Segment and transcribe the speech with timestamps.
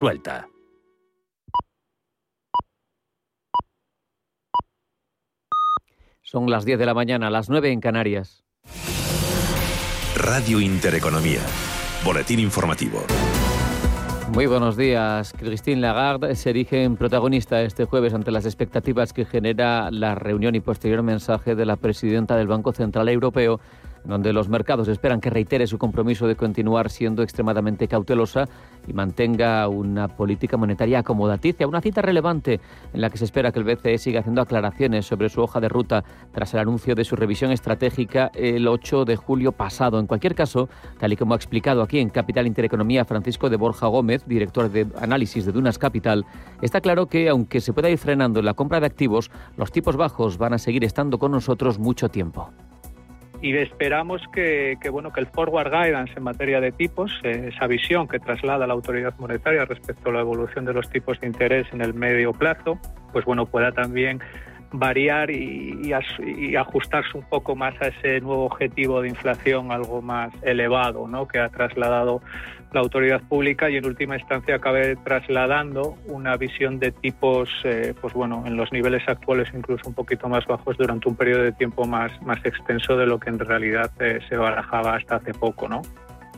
[0.00, 0.48] Vuelta.
[6.22, 8.42] Son las 10 de la mañana, las 9 en Canarias.
[10.16, 11.40] Radio Intereconomía.
[12.02, 13.04] Boletín informativo.
[14.32, 15.34] Muy buenos días.
[15.36, 20.54] Christine Lagarde se erige en protagonista este jueves ante las expectativas que genera la reunión
[20.54, 23.60] y posterior mensaje de la presidenta del Banco Central Europeo
[24.04, 28.44] donde los mercados esperan que reitere su compromiso de continuar siendo extremadamente cautelosa
[28.86, 31.66] y mantenga una política monetaria acomodaticia.
[31.66, 32.60] Una cita relevante
[32.92, 35.68] en la que se espera que el BCE siga haciendo aclaraciones sobre su hoja de
[35.68, 39.98] ruta tras el anuncio de su revisión estratégica el 8 de julio pasado.
[39.98, 43.86] En cualquier caso, tal y como ha explicado aquí en Capital Intereconomía Francisco de Borja
[43.86, 46.24] Gómez, director de análisis de Dunas Capital,
[46.62, 49.96] está claro que aunque se pueda ir frenando en la compra de activos, los tipos
[49.96, 52.50] bajos van a seguir estando con nosotros mucho tiempo
[53.42, 58.06] y esperamos que, bueno que el forward guidance en materia de tipos, eh, esa visión
[58.06, 61.80] que traslada la autoridad monetaria respecto a la evolución de los tipos de interés en
[61.80, 62.78] el medio plazo,
[63.12, 64.20] pues bueno pueda también
[64.72, 65.92] variar y,
[66.56, 71.26] ajustarse un poco más a ese nuevo objetivo de inflación algo más elevado ¿no?
[71.26, 72.22] que ha trasladado
[72.72, 78.14] la autoridad pública y en última instancia acabe trasladando una visión de tipos eh, pues
[78.14, 81.84] bueno en los niveles actuales incluso un poquito más bajos durante un periodo de tiempo
[81.84, 85.82] más, más extenso de lo que en realidad eh, se barajaba hasta hace poco ¿no?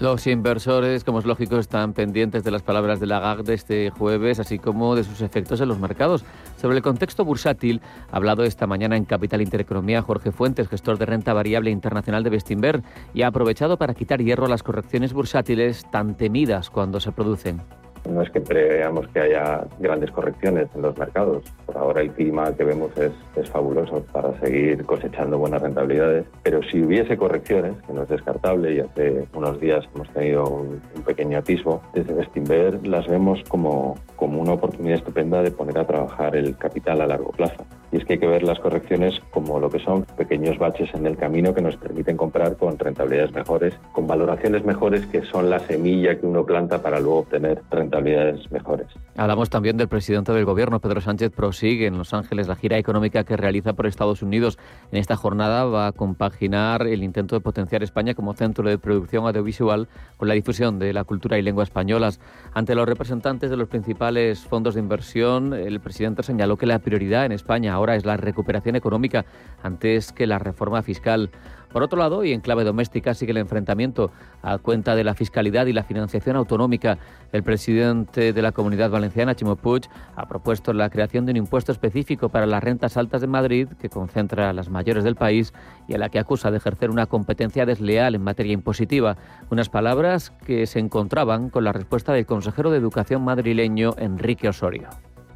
[0.03, 4.41] Los inversores, como es lógico, están pendientes de las palabras de Lagarde de este jueves,
[4.41, 6.25] así como de sus efectos en los mercados.
[6.61, 11.07] Sobre el contexto bursátil, ha hablado esta mañana en Capital Intereconomía Jorge Fuentes, gestor de
[11.07, 12.83] renta variable internacional de Bestinver,
[13.15, 17.63] y ha aprovechado para quitar hierro a las correcciones bursátiles tan temidas cuando se producen.
[18.09, 21.45] No es que preveamos que haya grandes correcciones en los mercados.
[21.67, 23.13] Por ahora el clima que vemos es,
[23.51, 26.27] fabuloso para seguir cosechando buenas rentabilidades.
[26.43, 30.81] Pero si hubiese correcciones, que no es descartable, y hace unos días hemos tenido un,
[31.05, 36.37] pequeño atisbo, desde Bestinver las vemos como, como una oportunidad estupenda de poner a trabajar
[36.37, 37.65] el capital a largo plazo.
[37.93, 41.07] Y es que hay que ver las correcciones como lo que son pequeños baches en
[41.07, 45.59] el camino que nos permiten comprar con rentabilidades mejores, con valoraciones mejores que son la
[45.61, 48.87] semilla que uno planta para luego obtener rentabilidades mejores.
[49.17, 53.25] Hablamos también del presidente del gobierno, Pedro Sánchez, prosigue en Los Ángeles la gira económica
[53.25, 54.59] que realiza por Estados Unidos.
[54.91, 59.27] En esta jornada va a compaginar el intento de potenciar España como centro de producción
[59.27, 62.21] audiovisual con la difusión de la cultura y lengua españolas.
[62.55, 67.27] Ante los representantes de los principales fondos de inversión, el presidente señaló que la prioridad
[67.27, 69.25] en España ahora es la recuperación económica
[69.63, 71.31] antes que la reforma fiscal.
[71.73, 74.11] Por otro lado, y en clave doméstica, sigue el enfrentamiento
[74.43, 76.99] a cuenta de la fiscalidad y la financiación autonómica.
[77.33, 81.73] El presidente de la Comunidad Valenciana, Chimo Puig, ha propuesto la creación de un impuesto
[81.73, 85.55] específico para las rentas altas de Madrid, que concentra a las mayores del país
[85.89, 89.17] y a la que acusa de ejercer una competencia desleal en materia impositiva.
[89.51, 94.91] Unas palabras que se encontraban con la respuesta del consejero de Educación madrileño, Enrique Osorio.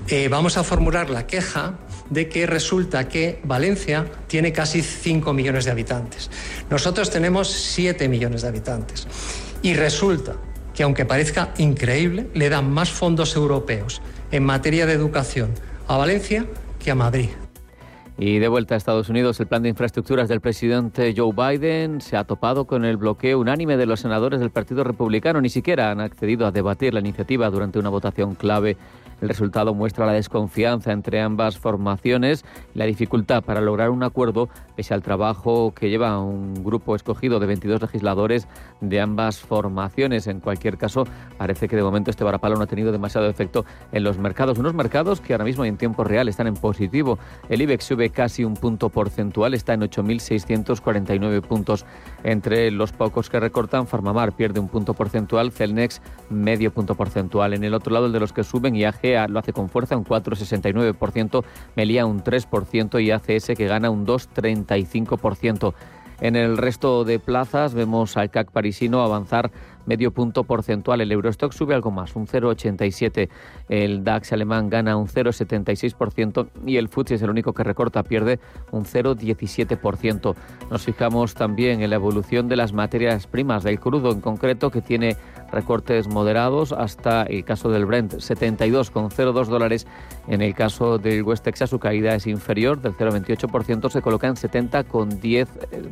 [0.09, 1.75] Eh, vamos a formular la queja
[2.11, 6.31] de que resulta que Valencia tiene casi 5 millones de habitantes.
[6.71, 9.09] Nosotros tenemos 7 millones de habitantes.
[9.63, 10.37] Y resulta
[10.75, 15.53] que, aunque parezca increíble, le dan más fondos europeos en materia de educación
[15.89, 16.47] a Valencia
[16.79, 17.31] que a Madrid.
[18.19, 22.17] Y de vuelta a Estados Unidos, el plan de infraestructuras del presidente Joe Biden se
[22.17, 25.41] ha topado con el bloqueo unánime de los senadores del Partido Republicano.
[25.43, 28.79] Ni siquiera han accedido a debatir la iniciativa durante una votación clave
[29.21, 32.45] el resultado muestra la desconfianza entre ambas formaciones
[32.75, 37.41] y la dificultad para lograr un acuerdo pese al trabajo que lleva un grupo escogido
[37.41, 38.47] de 22 legisladores
[38.81, 40.27] de ambas formaciones.
[40.27, 41.05] En cualquier caso,
[41.39, 44.59] parece que de momento este varapalo no ha tenido demasiado efecto en los mercados.
[44.59, 47.19] Unos mercados que ahora mismo y en tiempo real están en positivo.
[47.49, 51.87] El IBEX sube casi un punto porcentual, está en 8.649 puntos.
[52.23, 57.55] Entre los pocos que recortan, Farmamar pierde un punto porcentual, Celnex medio punto porcentual.
[57.55, 60.05] En el otro lado, el de los que suben, IAG lo hace con fuerza, un
[60.05, 61.45] 4,69%,
[61.77, 65.75] Melia un 3% y ACS que gana un 2,35%.
[66.21, 69.51] En el resto de plazas vemos al CAC parisino avanzar
[69.85, 71.01] medio punto porcentual.
[71.01, 73.29] El Eurostock sube algo más, un 0,87.
[73.69, 78.41] El DAX alemán gana un 0,76% y el FTSE es el único que recorta, pierde
[78.71, 80.35] un 0,17%.
[80.71, 84.81] Nos fijamos también en la evolución de las materias primas, del crudo en concreto, que
[84.81, 85.17] tiene
[85.51, 89.87] recortes moderados hasta el caso del Brent, 72,02 dólares.
[90.29, 94.35] En el caso del West Texas su caída es inferior, del 0,28%, se coloca en
[94.35, 95.83] 70,10 eh,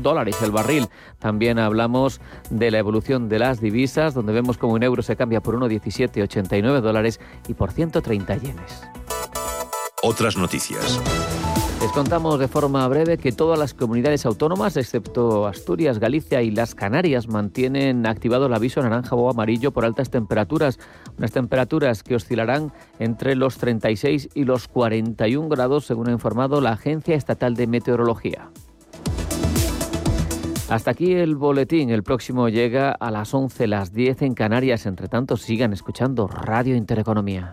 [0.00, 0.88] dólares el barril.
[1.18, 5.40] También hablamos de la evolución de las divisas, donde vemos como un euro se cambia
[5.40, 8.88] por 1,1789 dólares y por 130 yenes.
[10.02, 11.00] Otras noticias.
[11.94, 17.26] Contamos de forma breve que todas las comunidades autónomas, excepto Asturias, Galicia y las Canarias,
[17.26, 20.78] mantienen activado el aviso naranja o amarillo por altas temperaturas,
[21.18, 26.72] unas temperaturas que oscilarán entre los 36 y los 41 grados, según ha informado la
[26.72, 28.50] Agencia Estatal de Meteorología.
[30.70, 31.90] Hasta aquí el boletín.
[31.90, 34.86] El próximo llega a las 11, las 10 en Canarias.
[34.86, 37.52] Entre tanto, sigan escuchando Radio Intereconomía.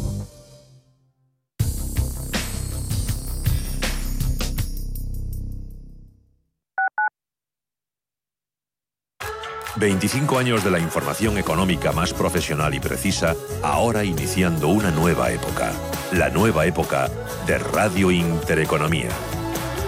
[9.81, 15.73] 25 años de la información económica más profesional y precisa, ahora iniciando una nueva época.
[16.11, 17.09] La nueva época
[17.47, 19.09] de Radio Intereconomía.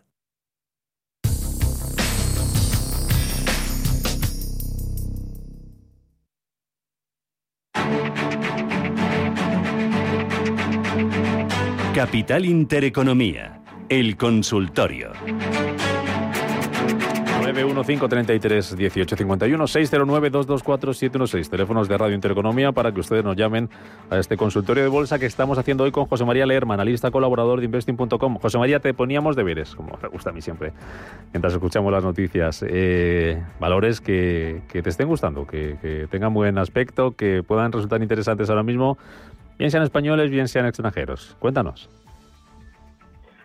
[11.93, 15.11] Capital Intereconomía, el consultorio.
[17.43, 23.69] 915 1851 609 224 716 Teléfonos de Radio Intereconomía para que ustedes nos llamen
[24.09, 27.59] a este consultorio de bolsa que estamos haciendo hoy con José María Lerma, analista colaborador
[27.59, 28.37] de Investing.com.
[28.37, 30.71] José María, te poníamos deberes, como me gusta a mí siempre,
[31.33, 32.63] mientras escuchamos las noticias.
[32.65, 38.49] Eh, valores que, te estén gustando, que, que tengan buen aspecto, que puedan resultar interesantes
[38.49, 38.97] ahora mismo,
[39.57, 41.35] bien sean españoles, bien sean extranjeros.
[41.39, 41.89] Cuéntanos.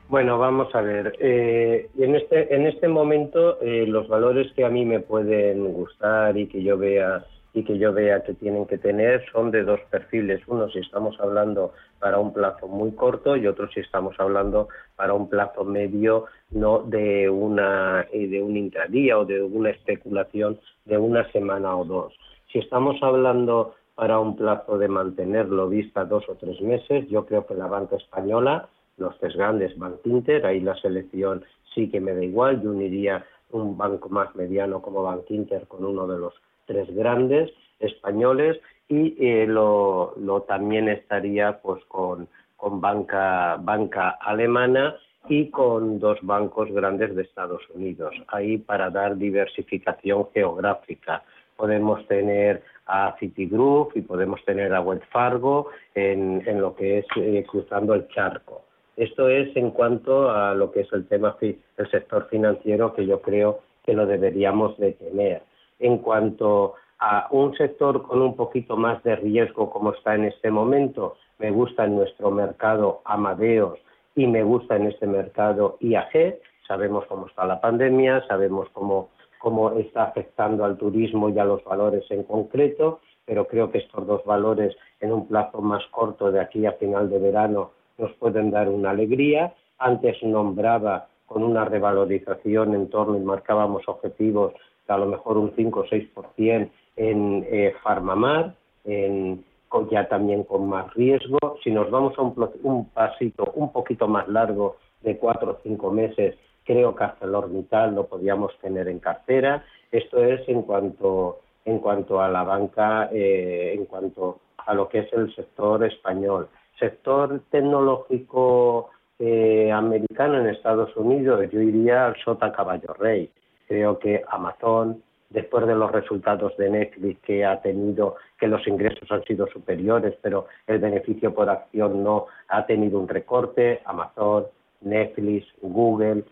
[0.09, 1.15] Bueno, vamos a ver.
[1.19, 6.37] Eh, en este en este momento eh, los valores que a mí me pueden gustar
[6.37, 9.81] y que yo vea y que yo vea que tienen que tener son de dos
[9.91, 10.43] perfiles.
[10.47, 15.13] Uno si estamos hablando para un plazo muy corto y otro si estamos hablando para
[15.13, 20.99] un plazo medio, no de una eh, de un intradía o de una especulación de
[20.99, 22.15] una semana o dos.
[22.53, 27.45] Si estamos hablando para un plazo de mantenerlo vista dos o tres meses, yo creo
[27.47, 32.15] que la banca española los tres grandes, Bank Inter, ahí la selección sí que me
[32.15, 36.35] da igual, yo uniría un banco más mediano como Bank Inter con uno de los
[36.67, 38.59] tres grandes españoles.
[38.88, 40.15] Y eh, lo,
[40.47, 44.97] también estaría pues con, con banca, banca alemana
[45.29, 48.15] y con dos bancos grandes de Estados Unidos.
[48.29, 51.25] Ahí para dar diversificación geográfica
[51.57, 57.45] podemos tener a Citigroup y podemos tener a Wells Fargo en, lo que es eh,
[57.49, 58.63] cruzando el charco.
[58.97, 63.21] Esto es en cuanto a lo que es el tema del sector financiero que yo
[63.21, 65.43] creo que lo deberíamos de tener.
[65.79, 70.51] En cuanto a un sector con un poquito más de riesgo como está en este
[70.51, 73.79] momento, me gusta en nuestro mercado Amadeus
[74.15, 76.39] y me gusta en este mercado IAG.
[76.67, 81.62] Sabemos cómo está la pandemia, sabemos cómo cómo está afectando al turismo y a los
[81.64, 86.40] valores en concreto, pero creo que estos dos valores en un plazo más corto de
[86.40, 89.55] aquí a final de verano nos pueden dar una alegría.
[89.78, 94.55] Antes nombraba con una revalorización en torno y marcábamos objetivos
[94.87, 99.45] de a lo mejor un 5 o 6% en eh, Farmamar, en,
[99.90, 101.38] ya también con más riesgo.
[101.62, 105.90] Si nos vamos a un, un pasito un poquito más largo de cuatro o cinco
[105.90, 109.64] meses, creo que ArcelorMittal lo podíamos tener en cartera.
[109.90, 114.99] Esto es en cuanto, en cuanto a la banca, eh, en cuanto a lo que
[114.99, 116.49] es el sector español.
[116.78, 123.30] Sector tecnológico eh, americano en Estados Unidos, yo iría al Sota Caballo Rey.
[123.68, 129.11] Creo que Amazon, después de los resultados de Netflix que ha tenido, que los ingresos
[129.11, 134.46] han sido superiores, pero el beneficio por acción no ha tenido un recorte, Amazon,
[134.82, 136.25] Netflix, Google,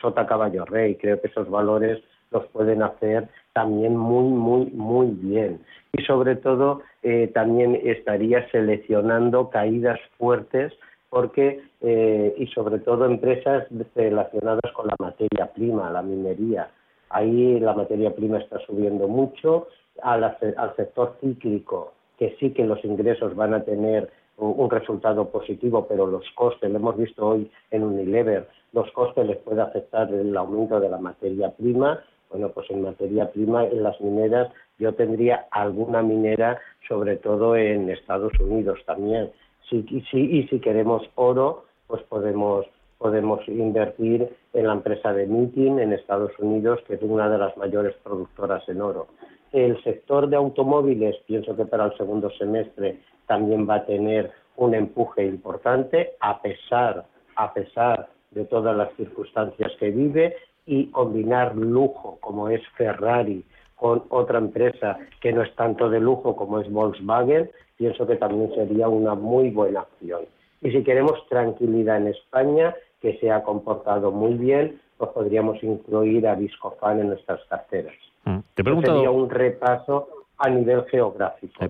[0.00, 0.96] Sota Caballo Rey.
[0.96, 5.60] Creo que esos valores los pueden hacer también muy, muy, muy bien.
[5.92, 10.72] Y sobre todo, eh, también estaría seleccionando caídas fuertes
[11.10, 16.68] porque, eh, y sobre todo empresas relacionadas con la materia prima, la minería.
[17.10, 19.68] Ahí la materia prima está subiendo mucho,
[20.02, 20.36] al
[20.76, 26.24] sector cíclico, que sí que los ingresos van a tener un resultado positivo, pero los
[26.34, 30.88] costes, lo hemos visto hoy en Unilever, los costes les puede afectar el aumento de
[30.88, 32.02] la materia prima.
[32.30, 37.88] Bueno, pues en materia prima, en las mineras, yo tendría alguna minera, sobre todo en
[37.88, 39.30] Estados Unidos también.
[39.68, 42.66] Sí, y, y si queremos oro, pues podemos
[42.98, 47.56] podemos invertir en la empresa de Meeting en Estados Unidos, que es una de las
[47.56, 49.06] mayores productoras en oro.
[49.52, 54.74] El sector de automóviles, pienso que para el segundo semestre también va a tener un
[54.74, 57.04] empuje importante, a pesar,
[57.36, 63.44] a pesar de todas las circunstancias que vive y combinar lujo como es Ferrari
[63.76, 68.52] con otra empresa que no es tanto de lujo como es Volkswagen, pienso que también
[68.54, 70.22] sería una muy buena opción.
[70.60, 76.26] Y si queremos tranquilidad en España, que se ha comportado muy bien, pues podríamos incluir
[76.26, 77.94] a Viscofan en nuestras carteras.
[78.24, 78.38] Mm.
[78.54, 78.92] Te pregunto...
[78.92, 80.08] Sería un repaso
[80.38, 81.64] a nivel geográfico.
[81.64, 81.68] Eh,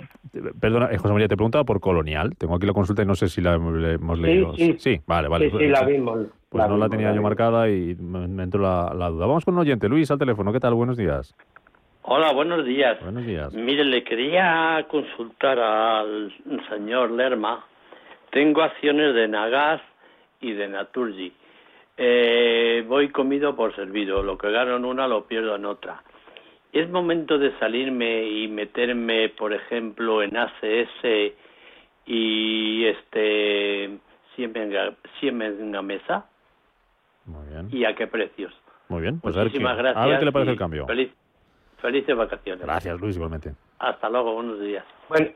[0.61, 2.37] perdona, eh, José María, te preguntaba por Colonial.
[2.37, 4.55] Tengo aquí la consulta y no sé si la hemos leído.
[4.57, 5.01] Sí, sí.
[5.07, 5.51] vale, vale.
[5.51, 6.27] Sí, la vimos.
[6.49, 9.27] Pues no la tenía yo marcada y me, entró la, duda.
[9.27, 9.89] Vamos con un oyente.
[9.89, 10.53] Luis, al teléfono.
[10.53, 10.75] ¿Qué tal?
[10.75, 11.35] Buenos días.
[12.03, 12.99] Hola, buenos días.
[13.03, 13.53] Buenos días.
[13.53, 16.33] Mire, le quería consultar al
[16.71, 17.67] señor Lerma.
[18.31, 19.83] Tengo acciones de Nagas
[20.41, 21.33] y de Naturgy.
[21.99, 24.23] Eh, voy comido por servido.
[24.23, 26.03] Lo que gano en una lo pierdo en otra.
[26.73, 31.33] ¿Es momento de salirme y meterme, por ejemplo, en ACS
[32.07, 33.99] y este
[34.37, 36.27] Siemens mesa?
[37.25, 37.69] Muy bien.
[37.73, 38.53] ¿Y a qué precios?
[38.89, 40.87] Muy bien, pues a ver, qué, a ver qué le parece el cambio.
[40.87, 41.11] Feliz,
[41.79, 42.65] felices vacaciones.
[42.65, 43.53] Gracias, Luis, igualmente.
[43.79, 44.85] Hasta luego, buenos días.
[45.09, 45.31] Bueno,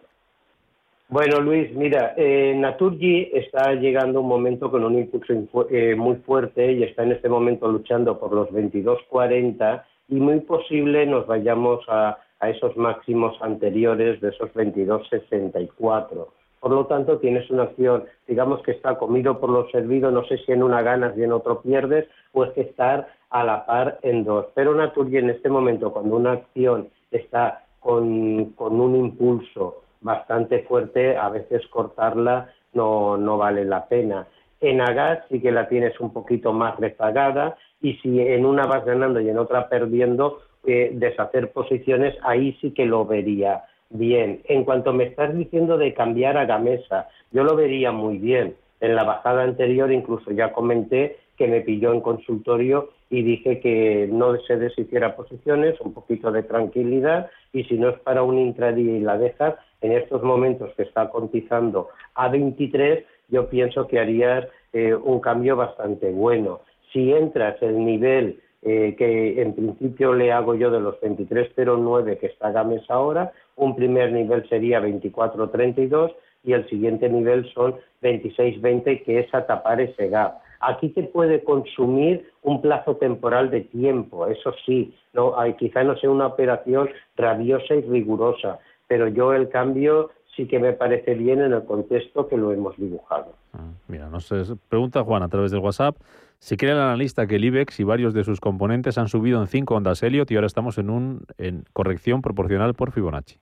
[1.08, 6.72] bueno Luis, mira, eh, Naturgy está llegando un momento con un impulso eh, muy fuerte
[6.72, 12.18] y está en este momento luchando por los 22.40 y muy posible nos vayamos a,
[12.42, 16.26] esos máximos anteriores de esos 22,64.
[16.60, 20.38] Por lo tanto, tienes una acción, digamos que está comido por lo servido, no sé
[20.38, 24.24] si en una ganas y en otro pierdes, pues que estar a la par en
[24.24, 24.46] dos.
[24.54, 31.16] Pero Naturgy en este momento, cuando una acción está con, con un impulso bastante fuerte,
[31.16, 34.26] a veces cortarla no, no vale la pena.
[34.62, 38.84] En Agas sí que la tienes un poquito más rezagada y si en una vas
[38.84, 44.40] ganando y en otra perdiendo, eh, deshacer posiciones, ahí sí que lo vería bien.
[44.44, 48.54] En cuanto me estás diciendo de cambiar a Gamesa, yo lo vería muy bien.
[48.80, 54.08] En la bajada anterior incluso ya comenté que me pilló en consultorio y dije que
[54.12, 58.96] no se deshiciera posiciones, un poquito de tranquilidad y si no es para un intradía
[58.96, 64.46] y la dejas, en estos momentos que está cotizando a 23, yo pienso que harías
[64.72, 66.60] eh, un cambio bastante bueno.
[66.92, 72.26] Si entras el nivel eh, que en principio le hago yo de los 23.09 que
[72.26, 79.20] está Games ahora, un primer nivel sería 24.32 y el siguiente nivel son 26.20 que
[79.20, 80.38] es a tapar ese gap.
[80.60, 85.96] Aquí te puede consumir un plazo temporal de tiempo, eso sí, no, hay, quizá no
[85.96, 91.40] sea una operación rabiosa y rigurosa, pero yo el cambio sí que me parece bien
[91.40, 93.34] en el contexto que lo hemos dibujado.
[93.52, 94.32] Ah, mira, nos
[94.68, 95.96] pregunta Juan a través del WhatsApp
[96.42, 99.46] si cree el analista que el IBEX y varios de sus componentes han subido en
[99.46, 103.36] 5 ondas Elliot y ahora estamos en un en corrección proporcional por Fibonacci.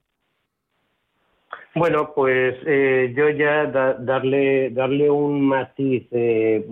[1.73, 6.63] Bueno, pues eh, yo ya darle darle un matiz eh,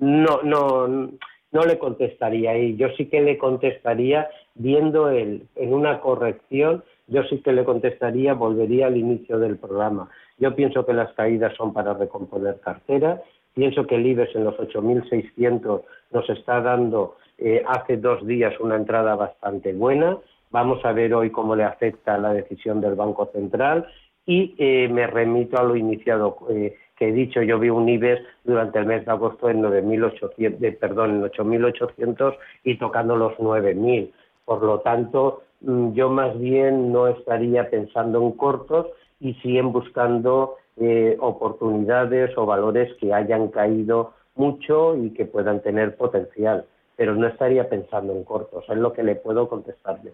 [0.00, 0.88] no no
[1.52, 7.22] no le contestaría y yo sí que le contestaría viendo el en una corrección yo
[7.24, 10.08] sí que le contestaría volvería al inicio del programa.
[10.38, 13.22] Yo pienso que las caídas son para recomponer cartera
[13.54, 18.76] Pienso que el IBEX en los 8.600 nos está dando eh, hace dos días una
[18.76, 20.16] entrada bastante buena.
[20.50, 23.86] Vamos a ver hoy cómo le afecta la decisión del Banco Central
[24.24, 27.42] y eh, me remito a lo iniciado eh, que he dicho.
[27.42, 32.78] Yo vi un IBEX durante el mes de agosto en 9.800, perdón, en 8.800 y
[32.78, 34.12] tocando los 9.000.
[34.46, 38.86] Por lo tanto, yo más bien no estaría pensando en cortos
[39.20, 45.62] y sí en buscando eh, oportunidades o valores que hayan caído mucho y que puedan
[45.62, 46.64] tener potencial.
[46.96, 50.12] Pero no estaría pensando en cortos, es lo que le puedo contestarle.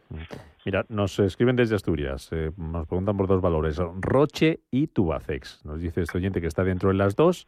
[0.65, 5.65] Mira, nos escriben desde Asturias, eh, nos preguntan por dos valores, Roche y Tubacex.
[5.65, 7.47] Nos dice este oyente que está dentro de las dos,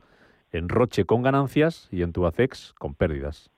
[0.51, 3.51] en Roche con ganancias y en Tubacex con pérdidas.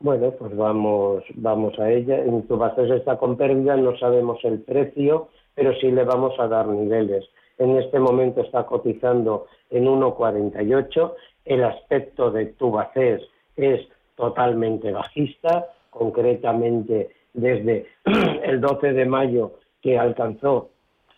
[0.00, 2.18] Bueno, pues vamos, vamos a ella.
[2.18, 5.28] En Tubacex está con pérdidas, no sabemos el precio
[5.58, 7.28] pero sí le vamos a dar niveles.
[7.58, 11.14] En este momento está cotizando en 1,48.
[11.44, 13.22] El aspecto de Tubacés
[13.56, 13.80] es
[14.14, 17.86] totalmente bajista, concretamente desde
[18.44, 20.70] el 12 de mayo que alcanzó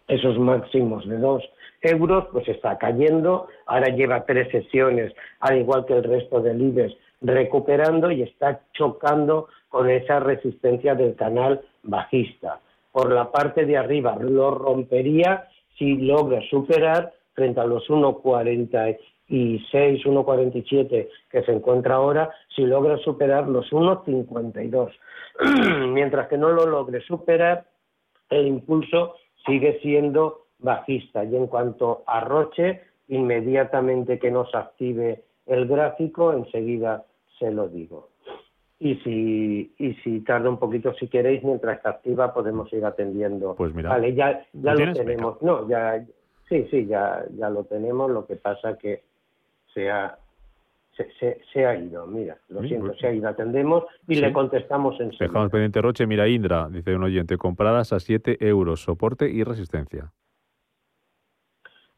[0.08, 1.44] esos máximos de 2
[1.82, 3.46] euros, pues está cayendo.
[3.66, 9.48] Ahora lleva tres sesiones, al igual que el resto del IBEX, recuperando y está chocando
[9.68, 12.60] con esa resistencia del canal bajista
[12.92, 15.48] por la parte de arriba lo rompería
[15.78, 18.98] si logra superar frente a los 1,46,
[19.28, 24.90] 1,47 que se encuentra ahora, si logra superar los 1,52.
[25.92, 27.64] Mientras que no lo logre superar,
[28.28, 29.14] el impulso
[29.46, 31.24] sigue siendo bajista.
[31.24, 37.04] Y en cuanto a Roche, inmediatamente que nos active el gráfico, enseguida
[37.40, 38.10] se lo digo
[38.80, 43.54] y si, y si tarda un poquito, si queréis, mientras está activa, podemos ir atendiendo.
[43.54, 43.90] Pues mira.
[43.90, 45.42] Vale, ya, ya lo, tenemos.
[45.42, 46.02] No, ya,
[46.48, 48.10] sí, sí, ya, ya lo tenemos.
[48.10, 49.02] Lo que pasa que
[49.74, 50.16] se ha,
[50.96, 52.06] se, se, ha ido.
[52.06, 53.28] Mira, lo siento, pues se ha ido.
[53.28, 56.06] Atendemos y le contestamos en Dejamos pendiente Roche.
[56.06, 60.10] Mira, Indra, dice un oyente, compradas a 7 euros, soporte y resistencia.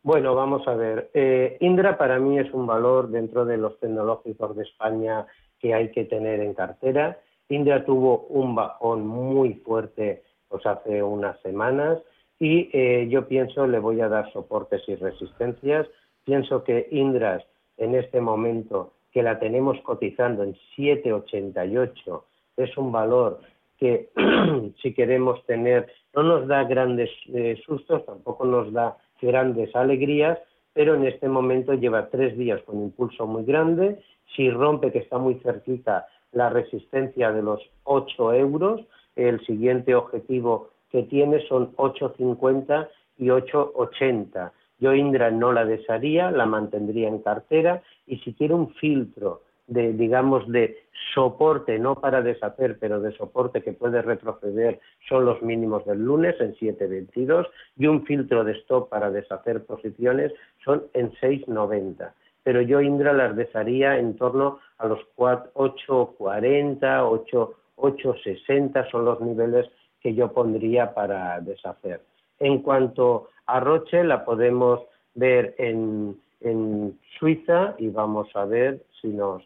[0.05, 1.11] Bueno, vamos a ver.
[1.15, 5.27] Eh, Indra para mí es un valor dentro de los tecnológicos de España
[5.61, 7.21] que hay que tener en cartera.
[7.49, 12.01] Indra tuvo un bajón muy fuerte pues, hace unas semanas
[12.41, 15.87] y eh, yo pienso le voy a dar soportes y resistencias.
[16.25, 17.45] Pienso que Indras
[17.77, 22.23] en este momento que la tenemos cotizando en 7,88
[22.57, 23.41] es un valor
[23.79, 24.11] que
[24.83, 30.39] si queremos tener no nos da grandes eh, sustos, tampoco nos da grandes alegrías,
[30.75, 34.01] pero en este momento lleva tres días con impulso muy grande.
[34.37, 38.81] Si rompe, que está muy cerquita, la resistencia de los 8 euros,
[39.17, 44.53] el siguiente objetivo que tiene son 8,50 y 8,80.
[44.79, 47.83] Yo Indra no la desharía, la mantendría en cartera.
[48.07, 50.79] Y si quiere un filtro de, digamos, de
[51.15, 56.37] soporte, no para deshacer, pero de soporte que puede retroceder, son los mínimos del lunes
[56.41, 60.33] en 7.22 y un filtro de stop para deshacer posiciones
[60.65, 62.13] son en 6.90
[62.45, 70.15] pero yo Indra las desharía en torno a los 8.40, 8.60 son los niveles que
[70.15, 72.01] yo pondría para deshacer.
[72.41, 74.81] En cuanto a Roche, la podemos
[75.15, 79.45] ver en, en Suiza y vamos a ver si nos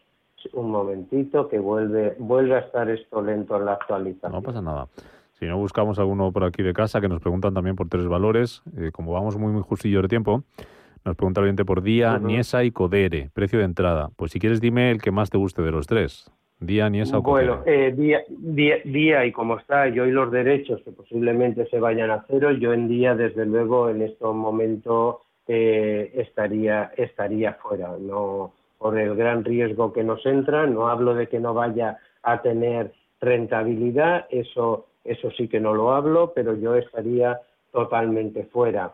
[0.53, 4.31] un momentito que vuelve vuelve a estar esto lento en la actualización.
[4.31, 4.87] No pasa nada.
[5.33, 8.63] Si no buscamos alguno por aquí de casa que nos preguntan también por tres valores,
[8.77, 10.43] eh, como vamos muy muy justillo de tiempo,
[11.05, 14.09] nos pregunta el oyente por Día, Niesa y Codere, precio de entrada.
[14.15, 16.31] Pues si quieres dime el que más te guste de los tres.
[16.59, 17.49] Día, Niesa o Codere.
[17.49, 22.09] Bueno, eh, día, día, y como está, yo y los derechos que posiblemente se vayan
[22.09, 27.95] a cero, yo en Día, desde luego, en este momento eh, estaría, estaría fuera.
[27.99, 32.41] No, por el gran riesgo que nos entra, no hablo de que no vaya a
[32.41, 37.39] tener rentabilidad, eso, eso sí que no lo hablo, pero yo estaría
[37.71, 38.93] totalmente fuera.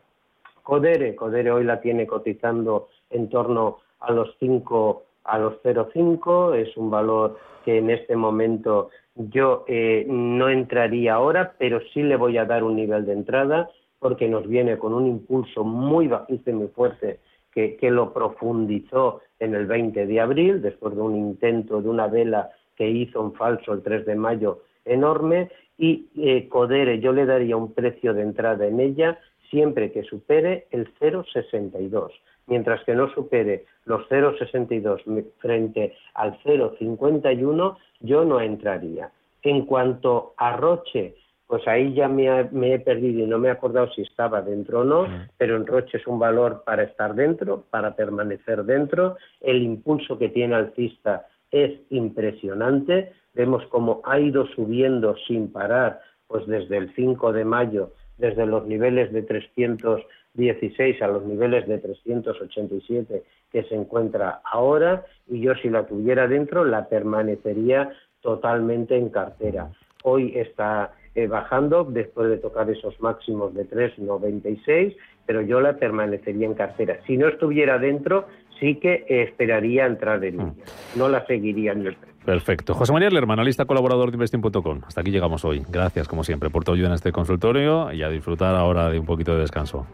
[0.63, 6.75] Codere, Codere hoy la tiene cotizando en torno a los 5 a los 0,5 es
[6.75, 12.37] un valor que en este momento yo eh, no entraría ahora, pero sí le voy
[12.37, 13.69] a dar un nivel de entrada
[13.99, 17.19] porque nos viene con un impulso muy bajista y muy fuerte
[17.53, 22.51] que, lo profundizó en el 20 de abril, después de un intento de una vela
[22.75, 27.57] que hizo un falso el 3 de mayo enorme, y eh, Codere yo le daría
[27.57, 32.11] un precio de entrada en ella siempre que supere el 0,62
[32.47, 39.11] mientras que no supere los 0,62 frente al 0,51, yo no entraría.
[39.41, 41.15] En cuanto a Roche,
[41.53, 44.83] pues ahí ya me, he perdido y no me he acordado si estaba dentro o
[44.83, 45.05] no,
[45.37, 49.17] pero en Roche es un valor para estar dentro, para permanecer dentro.
[49.39, 53.11] El impulso que tiene alcista es impresionante.
[53.35, 58.65] Vemos cómo ha ido subiendo sin parar, pues desde el 5 de mayo, desde los
[58.65, 60.01] niveles de 300
[60.33, 66.27] 16 a los niveles de 387 que se encuentra ahora y yo si la tuviera
[66.27, 69.69] dentro la permanecería totalmente en cartera.
[70.01, 74.95] Hoy está eh, bajando después de tocar esos máximos de 3,96,
[75.25, 76.99] pero yo la permanecería en cartera.
[77.05, 78.27] Si no estuviera dentro,
[78.59, 80.53] sí que esperaría entrar en ella,
[80.95, 82.13] no la seguiría en el precio.
[82.25, 82.73] Perfecto.
[82.73, 84.81] José María Lerma, analista colaborador de Investing.com.
[84.87, 85.63] Hasta aquí llegamos hoy.
[85.69, 89.05] Gracias, como siempre, por tu ayuda en este consultorio y a disfrutar ahora de un
[89.05, 89.85] poquito de descanso.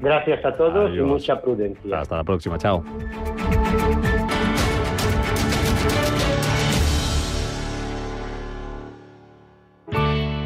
[0.00, 2.00] Gracias a todos y mucha prudencia.
[2.00, 2.84] Hasta la próxima, chao.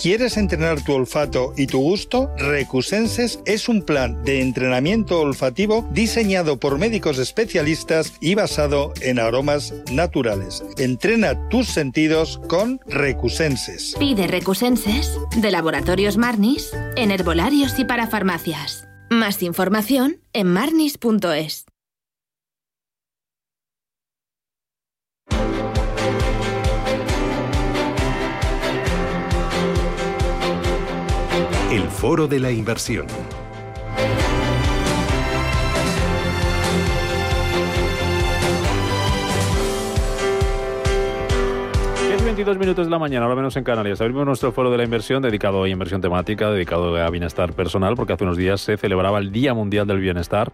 [0.00, 2.30] ¿Quieres entrenar tu olfato y tu gusto?
[2.36, 9.74] Recusenses es un plan de entrenamiento olfativo diseñado por médicos especialistas y basado en aromas
[9.90, 10.64] naturales.
[10.78, 13.96] Entrena tus sentidos con Recusenses.
[13.98, 18.86] Pide Recusenses de Laboratorios Marnis en herbolarios y para farmacias.
[19.10, 21.66] Más información en marnis.es.
[32.06, 33.06] Foro de la Inversión.
[42.34, 44.00] 22 minutos de la mañana, ahora menos en Canarias.
[44.00, 48.12] Abrimos nuestro foro de la inversión dedicado a inversión temática, dedicado a bienestar personal, porque
[48.12, 50.52] hace unos días se celebraba el Día Mundial del Bienestar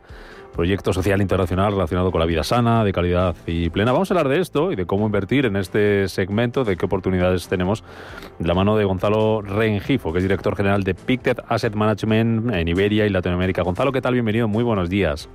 [0.52, 3.92] proyecto social internacional relacionado con la vida sana, de calidad y plena.
[3.92, 7.48] Vamos a hablar de esto y de cómo invertir en este segmento, de qué oportunidades
[7.48, 7.82] tenemos,
[8.38, 12.68] de la mano de Gonzalo Rengifo, que es director general de Pictet Asset Management en
[12.68, 13.62] Iberia y Latinoamérica.
[13.62, 14.12] Gonzalo, ¿qué tal?
[14.12, 15.30] Bienvenido, muy buenos días.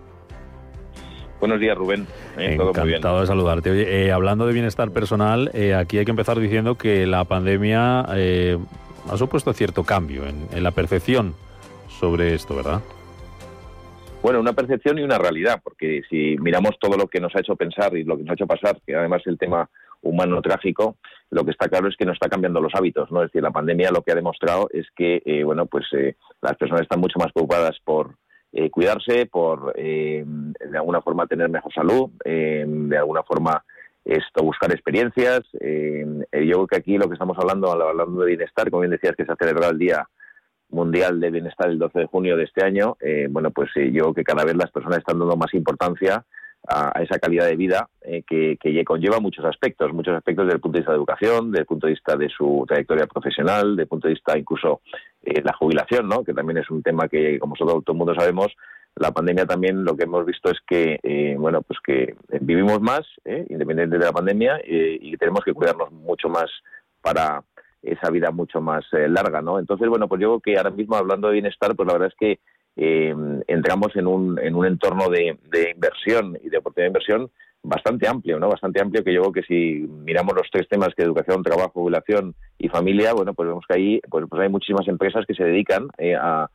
[1.39, 2.07] Buenos días, Rubén.
[2.37, 4.05] Eh, Encantado de saludarte.
[4.05, 9.17] Eh, hablando de bienestar personal, eh, aquí hay que empezar diciendo que la pandemia ha
[9.17, 11.35] supuesto cierto cambio en la percepción
[11.87, 12.81] sobre esto, ¿verdad?
[14.25, 17.55] Bueno, una percepción y una realidad, porque si miramos todo lo que nos ha hecho
[17.55, 19.69] pensar y lo que nos ha hecho pasar, que además el tema
[20.01, 20.95] humano trágico,
[21.29, 23.21] lo que está claro es que nos está cambiando los hábitos, ¿no?
[23.21, 26.57] Es decir, la pandemia lo que ha demostrado es que, eh, bueno, pues eh, las
[26.57, 28.15] personas están mucho más preocupadas por
[28.55, 30.25] eh, cuidarse, por de
[30.73, 33.63] alguna forma tener mejor salud, de alguna forma
[34.03, 35.41] esto buscar experiencias.
[35.51, 39.25] yo creo que aquí lo que estamos hablando, hablando de bienestar, como bien decías, que
[39.25, 40.07] se ha celebrado el día
[40.69, 44.03] Mundial de Bienestar el 12 de junio de este año, eh, bueno, pues eh, yo
[44.03, 46.25] creo que cada vez las personas están dando más importancia
[46.67, 50.77] a, esa calidad de vida eh, que, conlleva muchos aspectos, muchos aspectos desde el punto
[50.77, 53.87] de vista de educación, desde el punto de vista de su trayectoria profesional, desde el
[53.87, 54.81] punto de vista incluso
[55.23, 56.23] eh, la jubilación, ¿no?
[56.23, 58.55] que también es un tema que, como todo, todo el mundo sabemos,
[58.95, 63.97] la pandemia también lo que hemos visto es que, bueno, pues que vivimos más, independientemente
[63.97, 66.45] de la pandemia, y tenemos que cuidarnos mucho más
[67.01, 67.43] para
[67.85, 69.59] esa vida mucho más eh, larga, ¿no?
[69.59, 72.15] Entonces, bueno, pues yo creo que ahora mismo hablando de bienestar, pues la verdad es
[72.19, 72.39] que
[72.75, 73.15] eh,
[73.47, 75.37] entramos en un, en un entorno de,
[75.73, 77.31] inversión y de oportunidad de inversión
[77.63, 78.49] bastante amplio, ¿no?
[78.49, 82.35] Bastante amplio que yo creo que si miramos los tres temas que educación, trabajo, jubilación
[82.59, 85.87] y familia, bueno, pues vemos que ahí pues, pues hay muchísimas empresas que se dedican
[85.97, 86.49] eh, a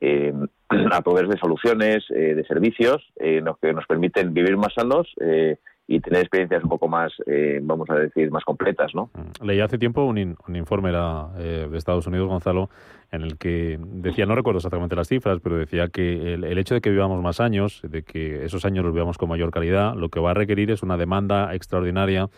[0.00, 0.32] eh,
[0.92, 5.56] a proveer de soluciones, eh, de servicios, eh, que nos permiten vivir más sanos eh,
[5.88, 9.08] y tener experiencias un poco más, eh, vamos a decir, más completas, ¿no?
[9.42, 12.68] Leí hace tiempo un, in- un informe era, eh, de Estados Unidos, Gonzalo,
[13.12, 16.74] en el que decía, no recuerdo exactamente las cifras, pero decía que el, el hecho
[16.74, 20.08] de que vivamos más años, de que esos años los vivamos con mayor calidad, lo
[20.08, 22.28] que va a requerir es una demanda extraordinaria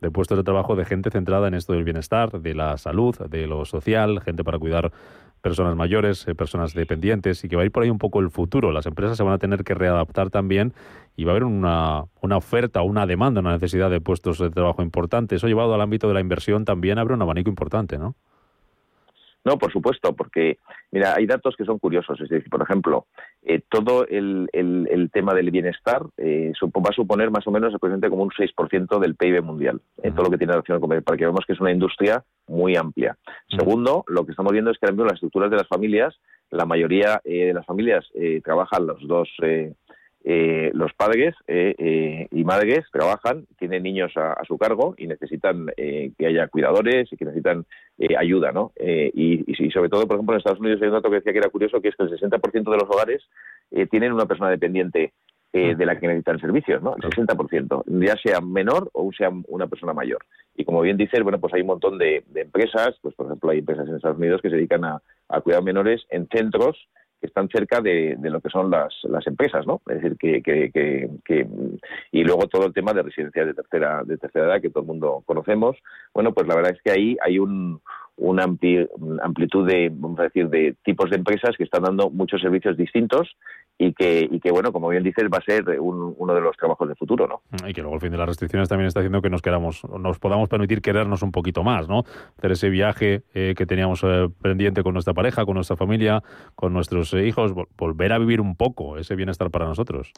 [0.00, 3.46] de puestos de trabajo de gente centrada en esto del bienestar, de la salud, de
[3.46, 4.92] lo social, gente para cuidar
[5.40, 8.30] personas mayores, eh, personas dependientes, y que va a ir por ahí un poco el
[8.30, 8.72] futuro.
[8.72, 10.72] Las empresas se van a tener que readaptar también
[11.16, 14.82] y va a haber una, una oferta, una demanda, una necesidad de puestos de trabajo
[14.82, 15.36] importante.
[15.36, 18.14] Eso llevado al ámbito de la inversión también abre un abanico importante, ¿no?
[19.44, 20.58] No, por supuesto, porque,
[20.90, 22.20] mira, hay datos que son curiosos.
[22.20, 23.06] Es decir, por ejemplo,
[23.42, 27.68] eh, todo el, el- el tema del bienestar eh, va a suponer más o menos
[27.74, 31.16] aproximadamente como un 6% del PIB mundial, en todo lo que tiene relación con para
[31.16, 33.16] que vemos que es una industria muy amplia.
[33.48, 36.18] Segundo, lo que estamos viendo es que ahora mismo las estructuras de las familias,
[36.50, 39.28] la mayoría eh, de las familias eh, trabajan los dos,
[40.24, 45.06] eh, los padres eh, eh, y madres trabajan, tienen niños a, a su cargo y
[45.06, 47.64] necesitan eh, que haya cuidadores y que necesitan
[47.98, 48.72] eh, ayuda, ¿no?
[48.76, 51.32] Eh, y, y- sobre todo, por ejemplo, en Estados Unidos hay un dato que decía
[51.32, 53.22] que era curioso, que es que el 60% de los hogares
[53.70, 55.12] eh, tienen una persona dependiente
[55.52, 56.94] eh, de la que necesitan servicios, ¿no?
[56.96, 60.18] El 60%, ya sea menor o sea una persona mayor.
[60.54, 63.50] Y como bien dices, bueno, pues hay un montón de, de empresas, pues por ejemplo
[63.50, 66.76] hay empresas en Estados Unidos que se dedican a, a cuidar menores en centros
[67.20, 69.80] que están cerca de, de lo que son las, las empresas, ¿no?
[69.88, 71.46] Es decir, que, que, que, que-
[72.12, 74.86] y luego todo el tema de residencias de tercera de tercera edad que todo el
[74.88, 75.76] mundo conocemos.
[76.14, 77.80] Bueno, pues la verdad es que ahí hay un
[78.18, 78.88] una ampli-
[79.22, 83.36] amplitud de, vamos a decir, de tipos de empresas que están dando muchos servicios distintos
[83.80, 86.56] y que, y que bueno, como bien dices, va a ser un- uno de los
[86.56, 87.68] trabajos del futuro, ¿no?
[87.68, 90.18] Y que luego el fin de las restricciones también está haciendo que nos queramos, nos
[90.18, 92.00] podamos permitir querernos un poquito más, ¿no?
[92.38, 96.22] Hacer ese viaje eh, que teníamos eh, pendiente con nuestra pareja, con nuestra familia,
[96.56, 100.12] con nuestros eh, hijos, vol- volver a vivir un poco ese bienestar para nosotros.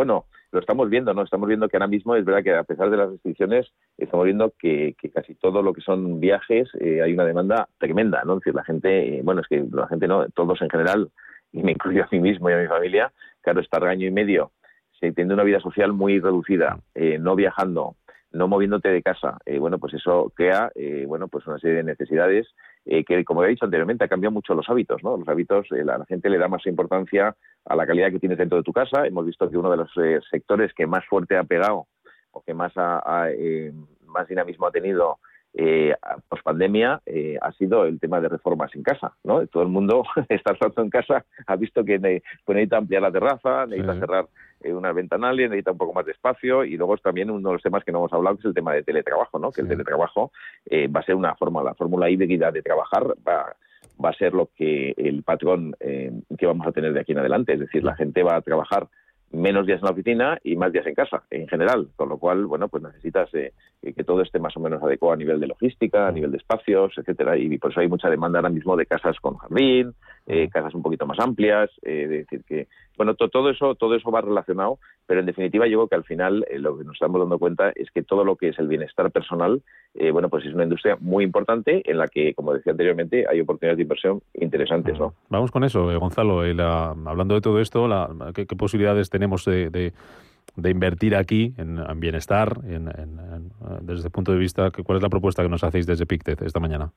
[0.00, 1.20] Bueno, lo estamos viendo, ¿no?
[1.20, 4.54] Estamos viendo que ahora mismo es verdad que a pesar de las restricciones, estamos viendo
[4.58, 8.32] que, que casi todo lo que son viajes eh, hay una demanda tremenda, ¿no?
[8.32, 11.10] Es decir, la gente, eh, bueno, es que la gente no, todos en general,
[11.52, 14.52] y me incluyo a mí mismo y a mi familia, claro, estar año y medio
[14.98, 17.96] se- teniendo una vida social muy reducida, eh, no viajando,
[18.32, 21.82] no moviéndote de casa, eh, bueno, pues eso crea, eh, bueno, pues una serie de
[21.84, 22.46] necesidades
[22.84, 25.16] eh, que, como he dicho anteriormente, ha cambiado mucho los hábitos, ¿no?
[25.16, 28.38] Los hábitos, eh, la, la gente le da más importancia a la calidad que tienes
[28.38, 29.06] dentro de tu casa.
[29.06, 31.86] Hemos visto que uno de los eh, sectores que más fuerte ha pegado
[32.32, 33.72] o que más, ha- eh,
[34.06, 35.18] más dinamismo ha tenido
[35.54, 35.94] eh,
[36.28, 37.00] post pandemia
[37.40, 39.46] ha sido el tema de reformas en casa, ¿no?
[39.48, 43.10] Todo el mundo está estando en casa, ha visto que ne- pues necesita ampliar la
[43.12, 44.00] terraza, necesita Sí.
[44.00, 44.26] cerrar
[44.62, 47.54] eh, unas ventanales, necesita un poco más de espacio y luego es también uno de
[47.54, 49.50] los temas que no hemos hablado que es el tema de teletrabajo, ¿no?
[49.50, 50.30] Que el teletrabajo
[50.66, 53.56] eh, va a ser una forma, la fórmula híbrida de trabajar va
[54.02, 57.18] va a ser lo que el patrón eh, que vamos a tener de aquí en
[57.18, 57.52] adelante.
[57.52, 58.86] Es decir, la gente va a trabajar
[59.32, 61.88] menos días en la oficina y más días en casa, en general.
[61.96, 65.16] Con lo cual, bueno, pues necesitas eh, que todo esté más o menos adecuado a
[65.16, 67.36] nivel de logística, a nivel de espacios, etcétera.
[67.36, 69.94] Y por eso hay mucha demanda ahora mismo de casas con jardín,
[70.32, 71.70] eh, casas un poquito más amplias.
[71.82, 75.78] eh, decir, que, bueno, to- todo eso todo eso va relacionado, pero en definitiva yo
[75.78, 78.36] creo que al final eh, lo que nos estamos dando cuenta es que todo lo
[78.36, 79.62] que es el bienestar personal,
[79.94, 83.40] eh, bueno, pues es una industria muy importante en la que, como decía anteriormente, hay
[83.40, 85.14] oportunidades de inversión interesantes, ¿no?
[85.28, 86.44] Vamos con eso, eh, Gonzalo.
[86.54, 89.92] la- hablando de todo esto, la- ¿qué, posibilidades tenemos de, de-
[90.70, 93.50] invertir aquí en, en bienestar, en- en-
[93.82, 94.70] desde ese punto de vista?
[94.70, 96.92] ¿Cuál es la propuesta que nos hacéis desde Pictet esta mañana?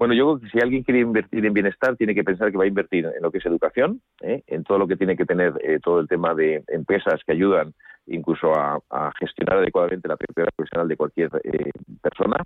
[0.00, 2.64] Bueno, yo creo que si alguien quiere invertir en bienestar, tiene que pensar que va
[2.64, 4.42] a invertir en lo que es educación, ¿eh?
[4.46, 7.74] en todo lo que tiene que tener eh, todo el tema de empresas que ayudan
[8.06, 8.80] incluso a,
[9.18, 12.42] gestionar adecuadamente la trayectoria profesional de cualquier eh, persona.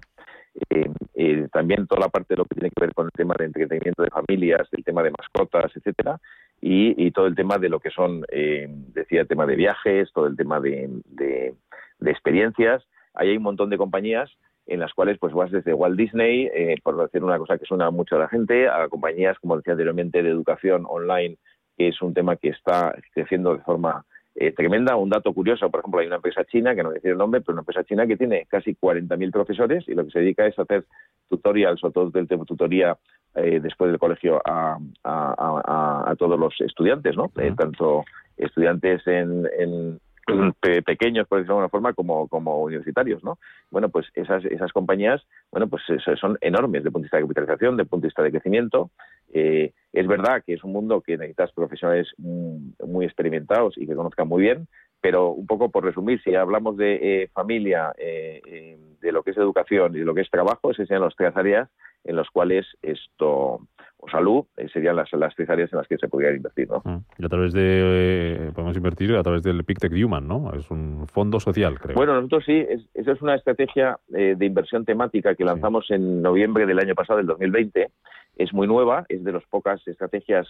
[0.69, 3.37] Eh, eh, también toda la parte de lo que tiene que ver con el tema
[3.39, 6.19] de entretenimiento de familias, el tema de mascotas, etcétera,
[6.61, 10.37] y, todo el tema de lo que son, decía, el tema de viajes, todo el
[10.37, 11.55] tema de, de-
[12.01, 12.83] de experiencias.
[13.15, 14.29] Ahí hay un montón de compañías
[14.67, 17.91] en las cuales pues vas desde Walt Disney, eh, por decir una cosa que suena
[17.91, 21.37] mucho a la gente, a compañías, como decía anteriormente, de educación online,
[21.77, 24.05] que es un tema que está creciendo de forma
[24.37, 24.97] eh, tremenda.
[24.97, 27.19] Un dato curioso, por ejemplo, hay una empresa china, que no voy a decir el
[27.19, 30.47] nombre, pero una empresa china que tiene casi 40.000 profesores y lo que se dedica
[30.47, 30.85] es a hacer
[31.29, 32.97] tutorials o todo el tema tutoría
[33.35, 37.31] eh, después del colegio a, a- a- a todos los estudiantes, ¿no?
[37.39, 38.05] Eh, tanto
[38.37, 40.01] estudiantes en, en
[40.85, 43.39] pequeños, por decirlo de alguna forma, como, como universitarios, ¿no?
[43.71, 45.83] Bueno, pues esas, esas compañías, bueno, pues
[46.21, 48.91] son enormes el punto de vista de capitalización, el punto de vista de crecimiento.
[49.33, 53.95] Eh, es verdad que es un mundo que necesitas profesionales mm, muy experimentados y que
[53.95, 54.69] conozcan muy bien,
[55.05, 59.31] pero un poco por resumir, si hablamos de eh, familia, eh, eh, de lo que
[59.31, 61.69] es educación y de lo que es trabajo, esas serían las tres áreas
[62.05, 63.61] en las cuales esto
[63.97, 66.69] o salud serían las, las tres áreas en las que se podría invertir.
[66.69, 66.83] ¿no?
[66.85, 67.05] Mm.
[67.19, 70.53] Y a través de, podemos invertir a través del PICTEC Human, ¿no?
[70.53, 71.97] Es un fondo social, creo.
[71.97, 76.67] Bueno, nosotros sí, es, esa es una estrategia de inversión temática que lanzamos en noviembre
[76.67, 77.91] del año pasado, del 2020,
[78.37, 80.47] es muy nueva, es de las pocas estrategias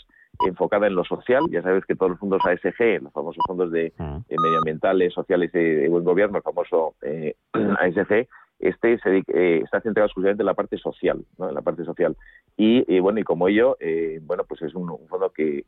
[0.47, 1.43] enfocada en lo social.
[1.51, 4.19] Ya sabes que todos los fondos ASG, los famosos fondos de, mm.
[4.43, 8.27] medioambientales, sociales y de, buen gobierno, el famoso eh, ASG,
[8.68, 11.48] este se, eh, está centrado exclusivamente en la parte social, ¿no?
[11.48, 12.16] en la parte social.
[12.57, 15.64] Y, bueno, y como ello, eh, bueno, pues es un, fondo que,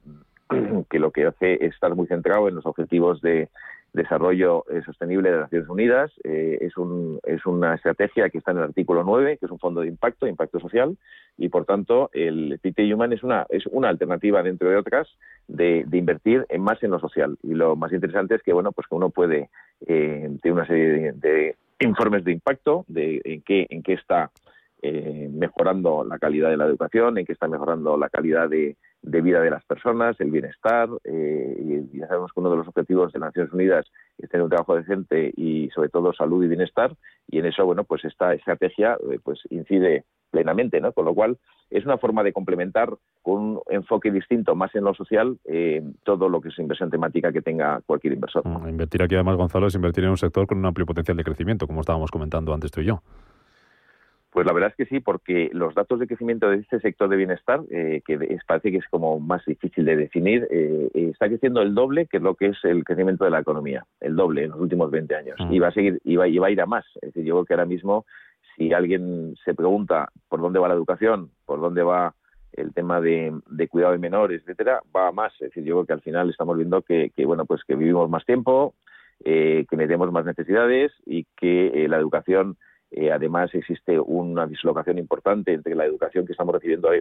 [0.98, 3.48] lo que hace es estar muy centrado en los objetivos de
[3.92, 6.12] desarrollo eh, sostenible de Naciones Unidas.
[6.22, 9.58] Eh, es, un, es una estrategia que está en el artículo 9, que es un
[9.58, 10.96] fondo de impacto, impacto social,
[11.38, 15.08] y por tanto el PIT Human es una, es una alternativa, dentro de otras,
[15.48, 17.36] de, invertir en más en lo social.
[17.42, 19.48] Y lo más interesante es que, bueno, pues que uno puede
[19.84, 24.30] tener una serie de, informes de impacto, de en qué, en qué está
[24.82, 29.40] mejorando la calidad de la educación, en qué está mejorando la calidad de, de vida
[29.40, 30.88] de las personas, el bienestar.
[31.04, 33.86] Eh, y ya sabemos que uno de los objetivos de las Naciones Unidas
[34.18, 36.94] es tener un trabajo decente y sobre todo salud y bienestar.
[37.28, 40.04] Y en eso, bueno, pues esta estrategia eh, pues incide
[40.36, 40.92] plenamente, ¿no?
[40.92, 41.38] Con lo cual
[41.70, 42.90] es una forma de complementar
[43.22, 47.32] con un enfoque distinto, más en lo social, eh, todo lo que es inversión temática
[47.32, 48.46] que tenga cualquier inversor.
[48.46, 51.24] Mm, invertir aquí además, Gonzalo, es invertir en un sector con un amplio potencial de
[51.24, 53.00] crecimiento, como estábamos comentando antes tú y yo.
[54.36, 57.16] Pues la verdad es que sí, porque los datos de crecimiento de este sector de
[57.16, 61.28] bienestar, eh, que es, parece que es como más difícil de definir, eh, eh, está
[61.28, 64.50] creciendo el doble que lo que es el crecimiento de la economía, el doble en
[64.50, 65.36] los últimos 20 años.
[65.40, 65.54] Mm.
[65.54, 66.84] Y va a seguir, y va, y va a ir a más.
[66.96, 68.04] Es decir, yo creo que ahora mismo,
[68.56, 72.14] si alguien se pregunta por dónde va la educación, por dónde va
[72.52, 73.32] el tema de,
[73.68, 75.32] cuidado de menores, etcétera, va más.
[75.34, 78.24] Es decir, yo creo que al final estamos viendo que, bueno, pues que vivimos más
[78.24, 78.74] tiempo,
[79.22, 82.56] que tenemos más necesidades y que la educación
[82.90, 87.00] eh, además, existe una dislocación importante entre la educación que estamos recibiendo hoy,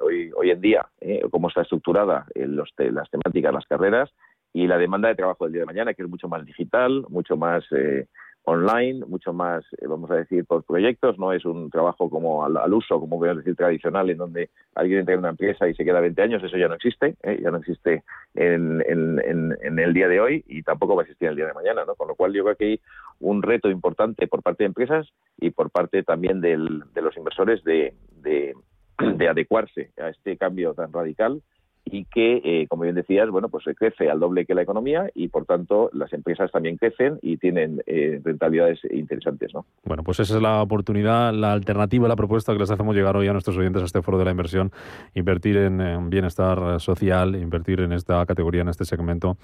[0.00, 4.10] hoy, hoy, en día, eh, cómo está estructurada las temáticas, las carreras,
[4.52, 7.36] y la demanda de trabajo del día de mañana, que es mucho más digital, mucho
[7.36, 8.06] más eh,
[8.48, 12.72] online, mucho más, eh, vamos a decir, por proyectos, no es un trabajo como al,
[12.72, 16.00] uso, como a decir, tradicional, en donde alguien entra en una empresa y se queda
[16.00, 17.40] 20 años, eso ya no existe, ¿eh?
[17.42, 18.04] ya no existe
[18.36, 21.84] en, en, el día de hoy y tampoco va a existir el día de mañana,
[21.84, 21.96] ¿no?
[21.96, 22.80] Con lo cual yo creo que hay
[23.18, 27.64] un reto importante por parte de empresas y por parte también del, de los inversores
[27.64, 28.54] de, de
[29.28, 31.42] adecuarse a este cambio tan radical
[31.88, 35.28] y que, eh, como bien decías, bueno, pues crece al doble que la economía y,
[35.28, 39.64] por tanto, las empresas también crecen y tienen eh, rentabilidades interesantes, ¿no?
[39.84, 43.28] Bueno, pues esa es la oportunidad, la alternativa, la propuesta que les hacemos llegar hoy
[43.28, 44.72] a nuestros oyentes a este foro de la inversión,
[45.14, 49.36] invertir en, bienestar social, invertir en esta categoría, en este segmento,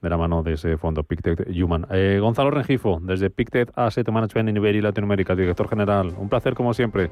[0.00, 1.86] de la mano de ese fondo Pictet Human.
[1.90, 6.14] Eh, Gonzalo Rengifo, desde Pictet Asset Management en Iberia y Latinoamérica, director general.
[6.16, 7.10] Un placer, como siempre.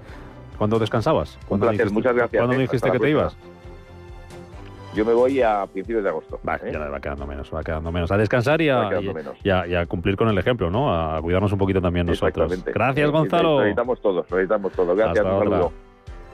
[0.56, 1.38] ¿Cuándo descansabas?
[1.50, 2.40] Un placer, muchas gracias.
[2.40, 3.36] ¿Cuándo me dijiste que te ibas?
[4.94, 6.40] Yo me voy a principios de agosto.
[6.48, 6.70] Va, ¿eh?
[6.72, 8.10] ya va quedando menos, va quedando menos.
[8.10, 10.94] A descansar y a, y, cumplir con el ejemplo, ¿no?
[10.94, 12.64] A cuidarnos un poquito también nosotros.
[12.64, 13.58] Gracias, Gonzalo.
[13.58, 14.96] Lo necesitamos todos, lo necesitamos todos.
[14.96, 15.54] Gracias, Hasta un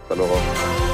[0.02, 0.93] Hasta luego.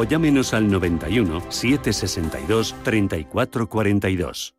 [0.00, 4.54] o llámenos al 91 762 3442.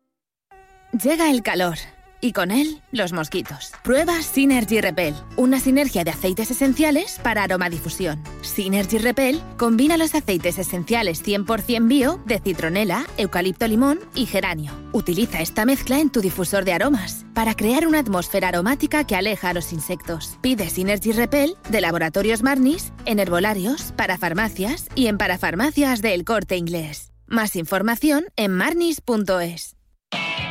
[1.02, 1.78] Llega el calor.
[2.24, 3.72] Y con él, los mosquitos.
[3.82, 8.22] Prueba Synergy Repel, una sinergia de aceites esenciales para aromadifusión.
[8.42, 14.70] Synergy Repel combina los aceites esenciales 100% bio de citronela, eucalipto limón y geranio.
[14.92, 19.48] Utiliza esta mezcla en tu difusor de aromas para crear una atmósfera aromática que aleja
[19.48, 20.38] a los insectos.
[20.42, 26.56] Pide Synergy Repel de Laboratorios Marnis en herbolarios, para farmacias y en parafarmacias del Corte
[26.56, 27.12] Inglés.
[27.26, 29.76] Más información en marnis.es.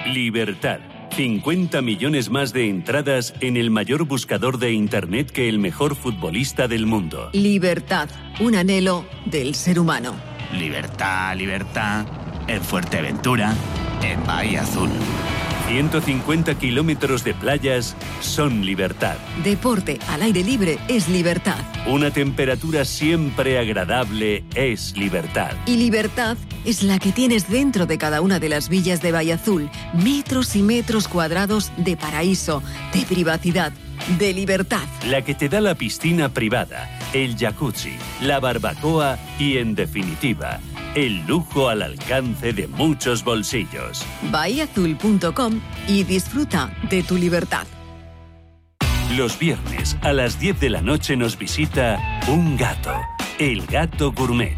[0.06, 0.82] Libertad
[1.12, 6.68] 50 millones más de entradas en el mayor buscador de Internet que el mejor futbolista
[6.68, 7.30] del mundo.
[7.34, 8.10] Libertad,
[8.40, 10.16] un anhelo del ser humano.
[10.54, 12.06] Libertad, libertad,
[12.52, 13.56] en Fuerteventura,
[14.04, 14.90] en Bahía Azul.
[15.70, 19.16] 150 kilómetros de playas son libertad.
[19.42, 21.60] Deporte al aire libre es libertad.
[21.88, 25.52] Una temperatura siempre agradable es libertad.
[25.66, 26.36] Y libertad
[26.66, 29.70] es la que tienes dentro de cada una de las villas de Valle Azul.
[29.94, 32.62] Metros y metros cuadrados de paraíso,
[32.94, 33.72] de privacidad,
[34.20, 34.84] de libertad.
[35.08, 40.60] La que te da la piscina privada, el jacuzzi, la barbacoa y, en definitiva,
[40.96, 44.04] el lujo al alcance de muchos bolsillos.
[44.32, 47.66] Bahiazul.com y disfruta de tu libertad.
[49.16, 52.94] Los viernes a las 10 de la noche nos visita un gato,
[53.40, 54.58] el gato gourmet.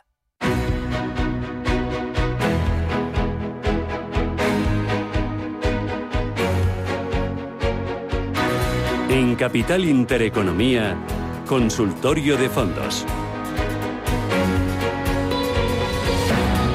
[9.21, 10.97] En Capital Intereconomía,
[11.45, 13.05] Consultorio de Fondos.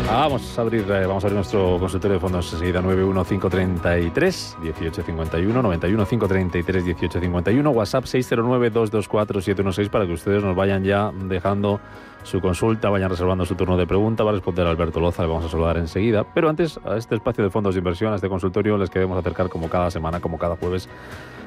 [0.07, 6.85] Vamos a abrir, eh, vamos a abrir nuestro consultorio de fondos enseguida 91533 1851 91533
[6.85, 11.81] 1851 WhatsApp 609 224 716 para que ustedes nos vayan ya dejando
[12.23, 15.45] su consulta, vayan reservando su turno de pregunta, va a responder Alberto Loza, le vamos
[15.45, 16.25] a saludar enseguida.
[16.33, 19.49] Pero antes, a este espacio de fondos de inversión, a este consultorio, les queremos acercar
[19.49, 20.89] como cada semana, como cada jueves,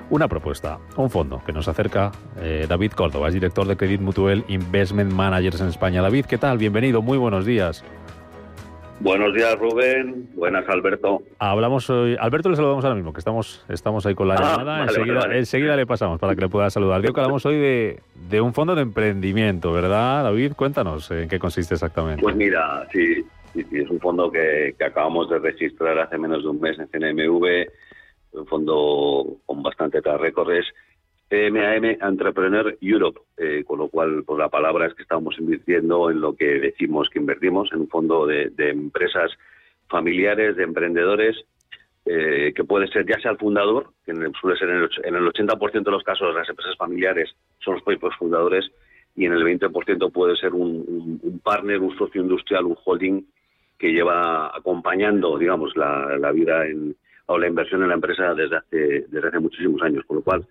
[0.09, 4.43] una propuesta, un fondo que nos acerca eh, David Córdoba, es director de Credit Mutuel
[4.47, 6.01] Investment Managers en España.
[6.01, 6.57] David, ¿qué tal?
[6.57, 7.83] Bienvenido, muy buenos días.
[9.01, 10.27] Buenos días, Rubén.
[10.35, 11.21] Buenas, Alberto.
[11.37, 12.17] Hablamos hoy.
[12.19, 14.63] Alberto le saludamos ahora mismo, que estamos, estamos ahí con la Ah, llamada.
[14.79, 15.39] vale, enseguida, vale, vale.
[15.39, 17.01] enseguida le pasamos para que le pueda saludar.
[17.01, 17.99] Digo que hablamos hoy de,
[18.29, 20.51] de un fondo de emprendimiento, ¿verdad, David?
[20.53, 22.21] Cuéntanos en qué consiste exactamente.
[22.21, 26.43] Pues mira, sí, sí, sí, es un fondo que, que acabamos de registrar hace menos
[26.43, 27.69] de un mes en CNMV,
[28.33, 30.65] un fondo con bastante record, es
[31.29, 36.21] CMAM Entrepreneur Europe, eh, con lo cual pues la palabra es que estamos invirtiendo en
[36.21, 39.31] lo que decimos que invertimos, en un fondo de, empresas
[39.87, 41.37] familiares, de emprendedores,
[42.05, 44.89] eh, que puede ser ya sea el fundador, que en el- suele ser en el,
[45.03, 48.65] en el 80% de los casos las empresas familiares son los propios fundadores,
[49.15, 53.21] y en el 20% puede ser un partner, un socio industrial, un holding
[53.77, 56.95] que lleva acompañando, digamos, la, la vida en,
[57.31, 60.03] o la inversión en la empresa desde hace, desde hace muchísimos años.
[60.05, 60.47] Con lo cual,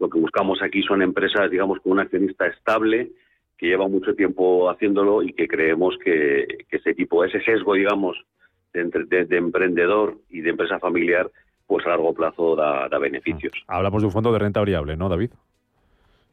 [0.00, 3.10] lo que buscamos aquí son empresas, digamos, con un accionista estable,
[3.58, 8.16] que lleva mucho tiempo haciéndolo y que creemos que, que ese tipo, ese sesgo, digamos,
[8.72, 11.30] de, entre- de- de emprendedor y de empresa familiar,
[11.66, 13.52] pues a largo plazo da, da beneficios.
[13.68, 15.30] Hablamos de un fondo de renta variable, ¿no, David?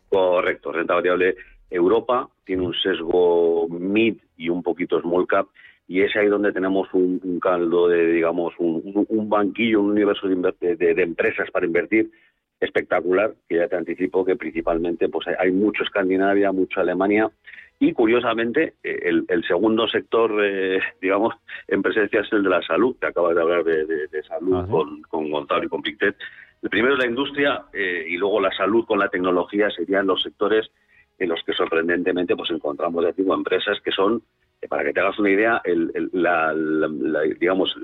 [0.09, 1.35] Correcto, renta variable.
[1.69, 5.47] Europa tiene un sesgo mid y un poquito small cap
[5.89, 10.75] y es ahí donde tenemos un, un caldo de, digamos, un, banquillo, un universo de,
[10.77, 12.11] de- de empresas para invertir
[12.59, 17.29] espectacular, que ya te anticipo que principalmente pues hay, hay mucho Escandinavia, mucho Alemania
[17.79, 21.33] y curiosamente eh, el, el segundo sector, eh, digamos,
[21.67, 25.31] en presencia es el de la salud, que acabas de hablar de, salud con, con
[25.31, 26.15] Gonzalo y con Pictet.
[26.61, 30.21] El primero es la industria eh, y luego la salud con la tecnología serían los
[30.21, 30.69] sectores
[31.17, 34.21] en los que sorprendentemente pues encontramos ya digo, empresas que son
[34.67, 35.91] para que te hagas una idea, el,
[37.39, 37.75] digamos,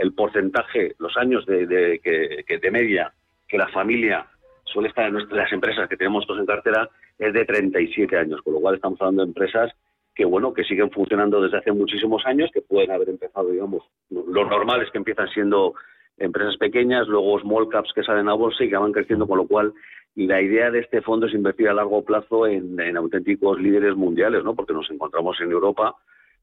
[0.00, 3.12] el porcentaje, los años de, de- que, que de media
[3.48, 4.26] que la familia
[4.64, 8.40] suele estar en nuestras, las empresas que tenemos todos en cartera es de 37 años,
[8.42, 9.72] con lo cual estamos hablando de empresas
[10.14, 14.44] que bueno que siguen funcionando desde hace muchísimos años, que pueden haber empezado, digamos, lo
[14.44, 15.74] normal es que empiezan siendo
[16.18, 19.46] empresas pequeñas, luego small caps que salen a bolsa y que van creciendo, con lo
[19.46, 19.72] cual
[20.16, 24.44] la idea de este fondo es invertir a largo plazo en, en auténticos líderes mundiales,
[24.44, 24.54] ¿no?
[24.54, 25.94] Porque nos encontramos en Europa,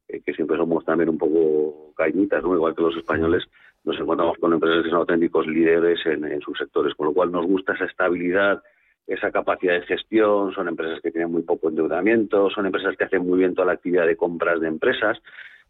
[0.08, 2.56] eh, que siempre somos también un poco cañitas, ¿no?
[2.56, 3.44] Igual que los españoles,
[3.84, 7.46] nos encontramos con empresas que son auténticos líderes en, sus sectores, con lo cual nos
[7.46, 8.62] gusta esa estabilidad,
[9.06, 13.26] esa capacidad de gestión, son empresas que tienen muy poco endeudamiento, son empresas que hacen
[13.26, 15.18] muy bien toda la actividad de compras de empresas,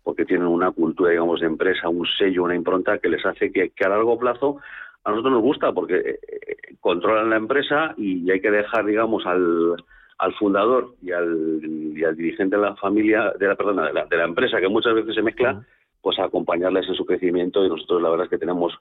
[0.01, 3.69] porque tienen una cultura, digamos, de empresa, un sello, una impronta que les hace que,
[3.69, 4.57] que a largo plazo
[5.03, 9.25] a nosotros nos gusta porque eh, eh, controlan la empresa y hay que dejar, digamos,
[9.25, 9.75] al,
[10.19, 11.61] al fundador y al,
[11.95, 14.67] y al dirigente de la familia, de la perdona, de la, de la empresa, que
[14.67, 15.63] muchas veces se mezcla,
[16.01, 18.73] pues a acompañarles en su crecimiento y nosotros la verdad es que tenemos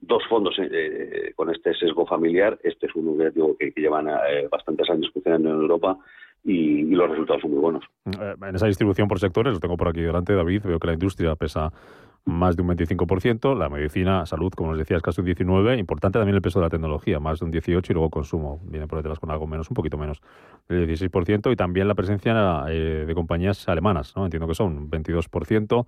[0.00, 2.58] dos fondos eh, con este sesgo familiar.
[2.62, 5.96] Este es uno que, digo, que, que llevan eh, bastantes años funcionando en Europa
[6.42, 7.84] y, y los resultados son muy buenos.
[8.06, 10.92] Eh, En esa distribución por sectores, lo tengo por aquí delante, David, veo que la
[10.94, 11.72] industria pesa
[12.26, 16.36] más de un 25%, la medicina, salud, como nos decías, casi un 19%, importante también
[16.36, 19.18] el peso de la tecnología, más de un 18% y luego consumo, viene por detrás
[19.18, 20.22] con algo menos, un poquito menos,
[20.68, 24.24] del 16%, y también la presencia eh, de compañías alemanas, ¿no?
[24.24, 25.86] entiendo que son 22%,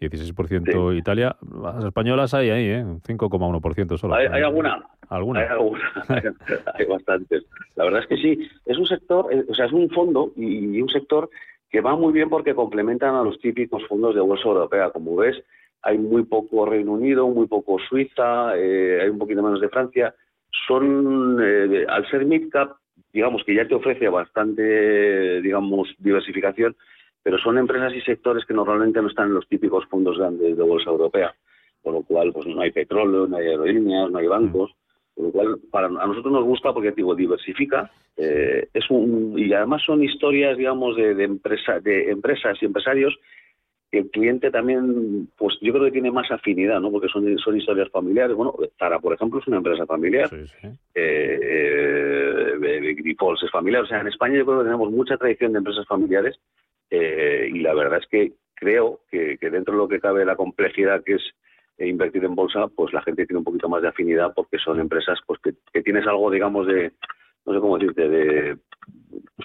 [0.00, 2.84] 16% Italia, las españolas hay ahí, ¿eh?
[2.84, 4.14] 5,1% solo.
[4.14, 4.84] ¿Hay, ¿Hay, alguna?
[5.08, 5.40] ¿Alguna?
[5.40, 5.80] Hay, alguna.
[6.74, 7.44] hay bastantes.
[7.74, 10.80] La verdad es que sí, es un sector, eh, o sea, es un fondo y
[10.80, 11.30] un sector
[11.70, 14.90] que va muy bien porque complementan a los típicos fondos de bolsa europea.
[14.90, 15.36] Como ves,
[15.82, 20.14] hay muy poco Reino Unido, muy poco Suiza, eh, hay un poquito menos de Francia.
[20.66, 22.72] Son, eh, al ser midcap,
[23.12, 26.76] digamos que ya te ofrece bastante, digamos, diversificación,
[27.22, 30.62] pero son empresas y sectores que normalmente no están en los típicos fondos grandes de
[30.62, 31.34] bolsa europea,
[31.82, 34.72] por lo cual pues no hay petróleo, no hay aerolíneas, no hay bancos,
[35.14, 39.52] por lo cual para a nosotros nos gusta porque digo diversifica, eh, es un y
[39.52, 43.18] además son historias digamos de, de, empresa, de empresas y empresarios
[43.90, 46.90] el cliente también, pues yo creo que tiene más afinidad, ¿no?
[46.90, 48.36] Porque son, son historias familiares.
[48.36, 50.28] Bueno, Zara, por ejemplo, es una empresa familiar.
[50.28, 50.68] Sí, sí.
[50.94, 52.94] Eh, eh,
[53.42, 53.82] es familiar.
[53.82, 56.38] O sea, en España yo creo que tenemos mucha tradición de empresas familiares
[56.90, 61.02] eh, y la verdad es que creo que, dentro de lo que cabe la complejidad
[61.04, 61.22] que es
[61.78, 65.18] invertir en bolsa, pues la gente tiene un poquito más de afinidad porque son empresas
[65.26, 66.92] pues que, que tienes algo, digamos, de,
[67.46, 68.56] no sé cómo decirte, de...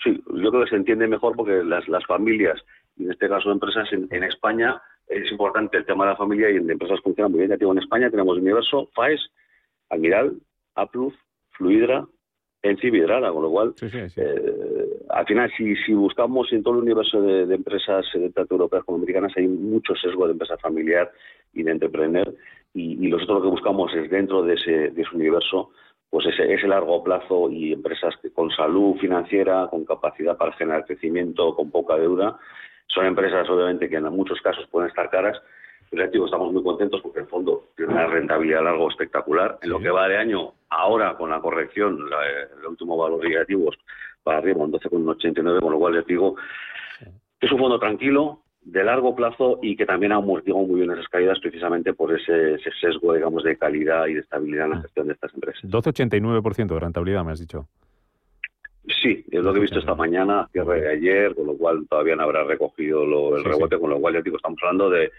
[0.03, 2.59] Sí, yo creo que se entiende mejor porque las, las familias
[2.95, 6.57] y en este caso empresas en, España es importante el tema de la familia y
[6.57, 7.51] en empresas funciona muy bien.
[7.51, 9.21] Ya digo, en España tenemos Universo, FAES,
[9.89, 10.33] Almiral,
[10.75, 11.13] Apluz,
[11.51, 12.05] Fluidra,
[12.61, 17.21] Enci Vidrala, con lo cual, eh, al final, si, si buscamos en todo el universo
[17.21, 21.11] de, empresas, eh, tanto europeas como americanas, hay mucho sesgo de empresa familiar
[21.51, 22.33] y de entrepreneur,
[22.73, 25.71] y, y nosotros lo que buscamos es dentro de ese, de ese universo
[26.13, 31.55] pues ese, ese, largo plazo y empresas con salud financiera, con capacidad para generar crecimiento,
[31.55, 32.37] con poca deuda,
[32.87, 35.41] son empresas, obviamente, que en muchos casos pueden estar caras,
[35.89, 39.59] pero digo, estamos muy contentos porque el fondo tiene una rentabilidad a largo espectacular.
[39.61, 41.99] En lo que va de año, ahora con la corrección,
[42.59, 43.71] el último valor negativo
[44.23, 46.35] para arriba, un 12,89, con lo cual les digo
[47.39, 50.91] que es un fondo tranquilo, de largo plazo y que también ha amortiguado muy bien
[50.91, 54.81] esas caídas precisamente por ese, ese sesgo, digamos, de calidad y de estabilidad en la
[54.81, 55.63] gestión de estas empresas.
[55.63, 57.67] 12,89% de rentabilidad, me has dicho.
[58.87, 62.15] Sí, es lo que he visto esta mañana, cierre de ayer, con lo cual todavía
[62.15, 65.09] no habrá recogido el rebote, con lo cual ya digo, estamos hablando de,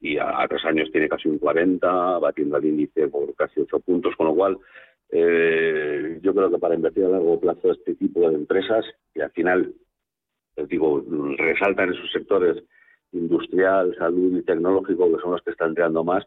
[0.00, 4.16] y a, tres años tiene casi un 40, batiendo al índice por casi 8 puntos,
[4.16, 4.58] con lo cual
[5.10, 9.30] eh, yo creo que para invertir a largo plazo este tipo de empresas, y al
[9.30, 9.72] final,
[10.68, 11.04] digo,
[11.38, 12.62] resaltan en sus sectores
[13.12, 16.26] industrial, salud y tecnológico, que son los que están creando más,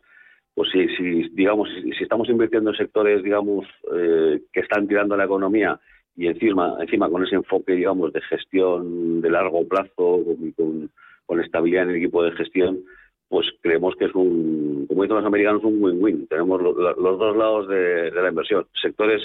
[0.54, 5.26] pues si, si digamos, si, estamos invirtiendo en sectores, digamos, eh, que están tirando la
[5.26, 5.78] economía
[6.16, 10.24] y encima, encima con ese enfoque, digamos, de gestión de largo plazo,
[10.56, 10.90] con,
[11.26, 12.80] con, estabilidad en el equipo de gestión,
[13.28, 16.28] pues creemos que es un, como dicen los americanos, un win-win.
[16.28, 18.66] Tenemos los dos lados de, la inversión.
[18.82, 19.22] Sectores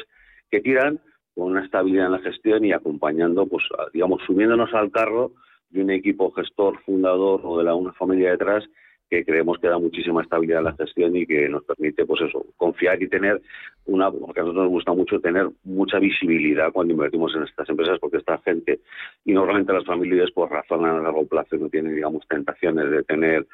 [0.50, 0.98] que tiran
[1.34, 5.32] con una estabilidad en la gestión y acompañando, pues, digamos, subiéndonos al carro
[5.68, 8.64] de un equipo gestor, fundador o de la, una familia detrás
[9.10, 12.46] que creemos que da muchísima estabilidad a la gestión y que nos permite, pues eso,
[12.56, 13.42] confiar y tener
[13.86, 17.98] una, porque a nosotros nos gusta mucho tener mucha visibilidad cuando invertimos en estas empresas,
[17.98, 18.80] porque esta gente,
[19.24, 23.46] y normalmente las familias, por razón a largo plazo, no tienen, digamos, tentaciones de tener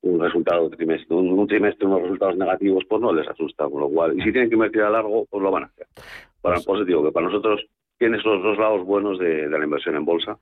[0.00, 4.18] un resultado trimestre, un, trimestre, unos resultados negativos, pues no les asusta, con lo cual,
[4.18, 5.86] y si tienen que invertir a largo, pues lo van a hacer.
[6.40, 7.60] Para, pues, digo que para nosotros
[7.98, 10.38] tienes los dos lados buenos de, la inversión en bolsa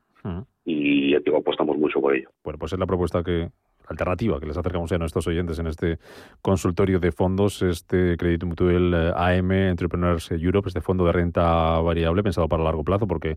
[0.64, 2.30] y digo, apostamos mucho por ello.
[2.44, 3.50] Bueno, pues es la propuesta que
[3.90, 5.98] alternativa que les acercamos a nuestros oyentes en este
[6.40, 12.22] consultorio de fondos, este Crédito Mutual eh, AM Entrepreneurs Europe, este fondo de renta variable
[12.22, 13.36] pensado para largo plazo, porque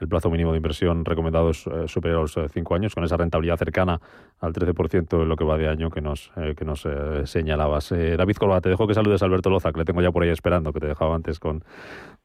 [0.00, 3.04] el plazo mínimo de inversión recomendado es eh, superior a los eh, cinco años, con
[3.04, 4.00] esa rentabilidad cercana
[4.40, 6.86] al 13% en lo que va de año que nos, que nos
[7.24, 7.90] señalabas.
[7.90, 10.28] David Colba, te dejo que saludes a Alberto Loza, que le tengo ya por ahí
[10.28, 11.64] esperando, que te dejaba antes con,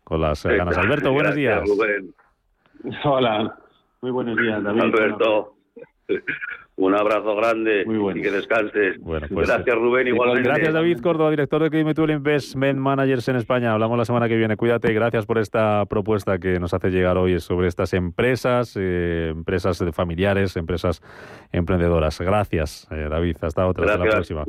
[0.03, 0.77] con las ganas.
[0.77, 1.61] Alberto, buenos días.
[3.05, 3.57] Hola,
[4.01, 4.81] muy buenos días, David.
[4.81, 5.55] Alberto.
[6.79, 8.97] Un abrazo grande y que descanses.
[9.03, 10.07] Pues, gracias, Rubén.
[10.07, 10.47] Igualmente.
[10.47, 13.73] Gracias, David Córdoba, director de Credit Investment Managers en España.
[13.73, 14.55] Hablamos la semana que viene.
[14.55, 14.93] Cuídate.
[14.93, 20.55] Gracias por esta propuesta que nos hace llegar hoy sobre estas empresas, eh, empresas familiares,
[20.55, 21.01] empresas
[21.51, 22.17] emprendedoras.
[22.21, 23.35] Gracias, eh, David.
[23.41, 23.83] Hasta otra.
[23.83, 24.45] Hasta la próxima.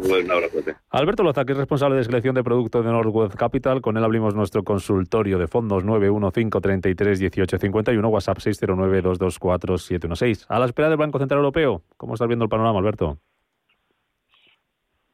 [0.91, 3.81] Alberto Loza, que es responsable de selección de productos de Northwood Capital.
[3.81, 10.47] Con él abrimos nuestro consultorio de fondos 915331851, WhatsApp 609224716.
[10.49, 11.83] A la espera del Banco Central Europeo.
[11.97, 13.16] ¿Cómo estás viendo el panorama, Alberto?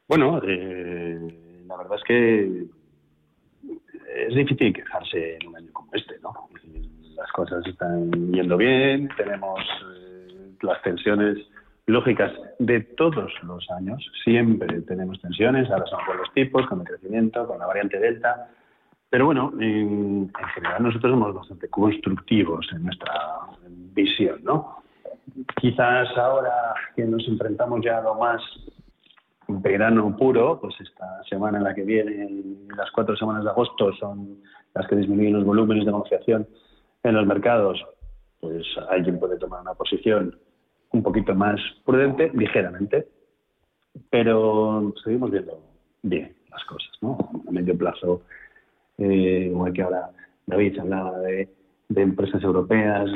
[0.09, 2.65] Bueno, eh, la verdad es que
[4.27, 6.33] es difícil quejarse en un año como este, ¿no?
[7.15, 9.61] Las cosas están yendo bien, tenemos
[9.95, 11.37] eh, las tensiones
[11.85, 14.05] lógicas de todos los años.
[14.25, 18.49] Siempre tenemos tensiones, ahora son con los tipos, con el crecimiento, con la variante Delta.
[19.09, 23.13] Pero bueno, en, general nosotros somos bastante constructivos en nuestra
[23.93, 24.83] visión, ¿no?
[25.59, 28.41] Quizás ahora que nos enfrentamos ya a lo más
[29.47, 32.29] verano puro, pues esta semana en la que viene,
[32.75, 34.41] las cuatro semanas de agosto son
[34.73, 36.47] las que disminuyen los volúmenes de negociación
[37.03, 37.83] en los mercados,
[38.39, 40.37] pues alguien puede tomar una posición
[40.91, 43.07] un poquito más prudente, ligeramente,
[44.09, 45.59] pero seguimos viendo
[46.03, 47.17] bien las cosas, ¿no?
[47.47, 48.21] A medio plazo,
[48.97, 50.09] eh, igual que ahora
[50.45, 51.49] David hablaba de,
[51.95, 53.09] empresas europeas,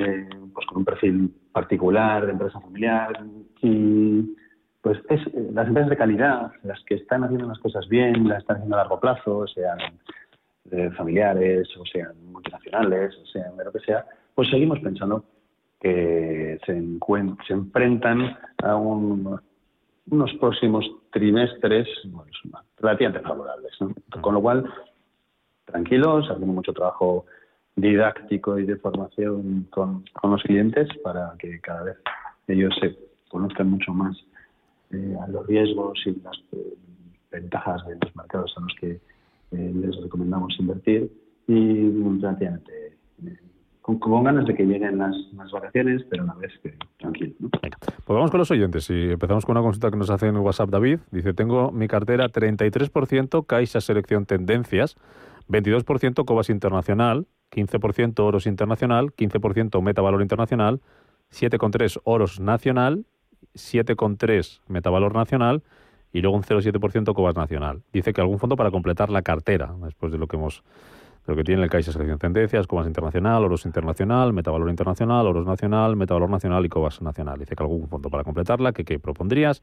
[0.54, 3.20] pues con un perfil particular, de empresa familiar,
[3.62, 4.36] y
[4.82, 5.22] pues es
[5.54, 8.80] las empresas de calidad, las que están haciendo las cosas bien, las están haciendo a
[8.80, 9.78] largo plazo, sean
[10.72, 15.24] eh, familiares, o sean multinacionales, o sean de lo que sea, pues seguimos pensando
[15.80, 16.74] que se,
[17.48, 21.88] se enfrentan a unos próximos trimestres
[22.80, 23.74] relativamente favorables.
[24.22, 24.72] Con lo cual,
[25.66, 27.26] tranquilos, hacemos mucho trabajo
[27.76, 31.98] didáctico y de formación con, los clientes para que cada vez
[32.48, 32.98] ellos se
[33.30, 34.18] conozcan mucho más
[34.92, 36.74] eh, a los riesgos y las eh,
[37.32, 39.00] ventajas de los mercados a los que
[39.52, 41.12] eh, les recomendamos invertir
[41.48, 42.98] y relativamente
[43.82, 45.16] con, ganas de que lleguen las,
[45.52, 47.34] vacaciones, pero una vez que tranquilo.
[47.50, 50.70] Pues vamos con los oyentes y empezamos con una consulta que nos hace en WhatsApp
[50.70, 51.00] David.
[51.12, 54.98] Dice, tengo mi cartera 33% Caixa Selección Tendencias,
[55.50, 60.82] 22% Cobas Internacional, 15% Oros Internacional, 15% Metavalor Internacional,
[61.32, 63.06] 7,3 Oros Nacional,
[63.54, 65.64] 7,3 Metavalor Nacional
[66.14, 67.84] y luego un 0,7% Cobas Nacional.
[67.94, 70.64] Dice que algún fondo para completar la cartera, después de lo que hemos
[71.28, 75.96] lo que tiene el Caixa Selección Tendencias, Cobas Internacional, Oros Internacional, Metavalor Internacional, Oros Nacional,
[75.96, 77.38] Metavalor Nacional y Cobas Nacional.
[77.38, 79.62] Dice que algún fondo para completarla, que, propondrías.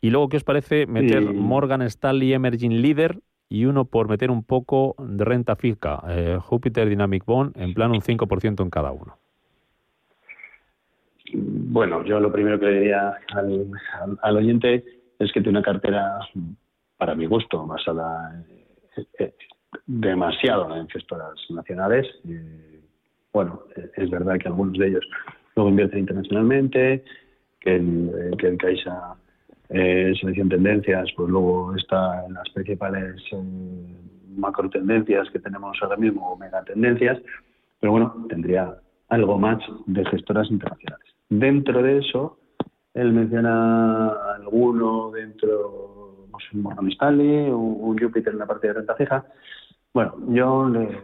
[0.00, 3.20] Y luego, ¿qué os parece meter Morgan Stanley Emerging Leader
[3.52, 7.90] y uno por meter un poco de renta fija, eh, Jupiter Dynamic Bond, en plan
[7.90, 9.18] un 5% en cada uno?
[11.34, 13.12] Bueno, yo lo primero que le diría
[14.22, 14.82] al, oyente
[15.18, 16.18] es que tiene una cartera,
[16.96, 18.42] para mi gusto, basada
[19.18, 19.32] en,
[19.86, 22.06] demasiado en gestoras nacionales.
[23.34, 23.64] bueno,
[23.96, 25.04] es verdad que algunos de ellos
[25.56, 27.04] luego invierten internacionalmente,
[27.60, 29.14] que el, que el Caixa
[29.72, 33.96] eh, Selección Tendencias, pues luego está en las principales eh,
[34.36, 37.18] macro tendencias que tenemos ahora mismo, o mega tendencias,
[37.80, 38.74] pero bueno, tendría
[39.08, 41.06] algo más de gestoras internacionales.
[41.28, 42.38] Dentro de eso,
[42.94, 48.74] él menciona alguno dentro, no sé, Morgan Stanley, un, un Jupiter en la parte de
[48.74, 49.24] renta fija,
[49.94, 51.02] bueno, yo le,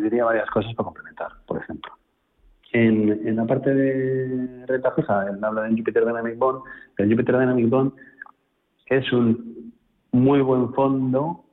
[0.00, 1.92] diría varias cosas para complementar, por ejemplo.
[2.72, 6.60] En, la parte de renta fija, él habla de Jupiter Dynamic Bond.
[6.98, 7.92] El Jupiter Dynamic Bond
[8.86, 9.72] es un
[10.12, 11.44] muy buen fondo,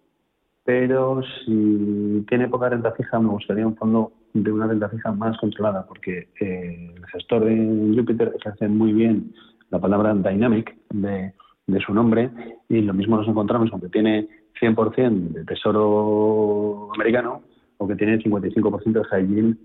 [0.63, 5.38] pero si tiene poca renta fija, me gustaría un fondo de una renta fija más
[5.38, 9.34] controlada, porque eh, el gestor de Jupiter ejerce muy bien
[9.70, 11.34] la palabra dynamic de,
[11.68, 12.30] de su nombre
[12.68, 14.28] y lo mismo nos encontramos, aunque tiene
[14.59, 17.41] 100% de tesoro americano
[17.78, 19.57] o que tiene 55% de high yield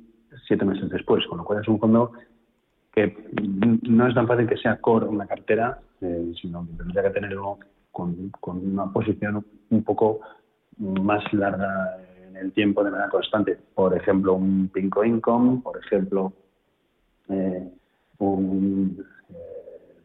[0.46, 2.12] siete meses después, con lo cual es un fondo
[2.92, 3.16] que
[3.88, 7.10] no es tan fácil que sea core en la cartera, eh, sino que tendría que
[7.10, 7.58] tenerlo
[7.92, 10.20] con, una posición un poco
[10.78, 13.58] más larga en el tiempo de manera constante.
[13.74, 16.32] Por ejemplo, un Pinco Income, por ejemplo,
[17.28, 17.70] eh,
[18.18, 20.00] un, eh,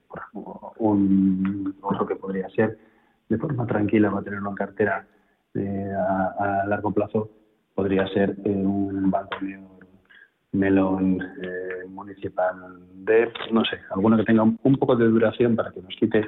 [0.77, 2.77] un otro que podría ser
[3.29, 5.05] de forma tranquila va a tener una cartera
[5.53, 7.29] eh, a, largo plazo,
[7.73, 9.37] podría ser eh, un banco
[10.59, 12.55] melón eh, municipal
[12.93, 16.27] de, no sé, alguno que tenga un, poco de duración para que nos quite,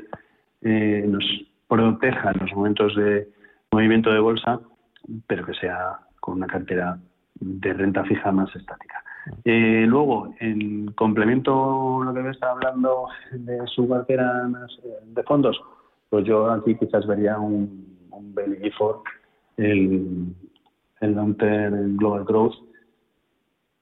[0.62, 1.24] nos
[1.68, 3.28] proteja en los momentos de
[3.72, 4.60] movimiento de bolsa,
[5.28, 6.98] pero que sea con una cartera
[7.40, 9.04] de renta fija más estática.
[9.46, 14.50] luego, en complemento a lo que me está hablando de su cartera
[15.06, 15.60] de fondos,
[16.10, 19.02] pues yo aquí quizás vería un, un Gifford,
[19.58, 20.34] el,
[21.02, 22.56] el Global Growth,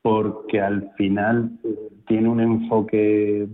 [0.06, 3.47] porque al final eh, tiene un enfoque,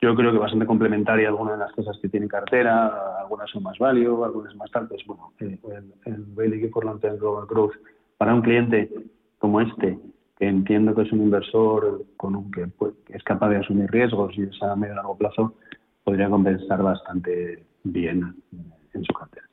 [0.00, 3.64] yo creo que bastante complementario a algunas de las cosas que tiene cartera, algunas son
[3.64, 5.58] más value, algunas más tal, pues bueno, el,
[6.04, 7.72] el Bailey Long Term Global Growth
[8.18, 8.88] para un cliente
[9.40, 9.98] como este,
[10.38, 13.90] que entiendo que es un inversor con un, que, pues, que es capaz de asumir
[13.90, 15.54] riesgos y es a medio y largo plazo,
[16.04, 18.36] podría compensar bastante bien
[18.94, 19.48] en su cartera.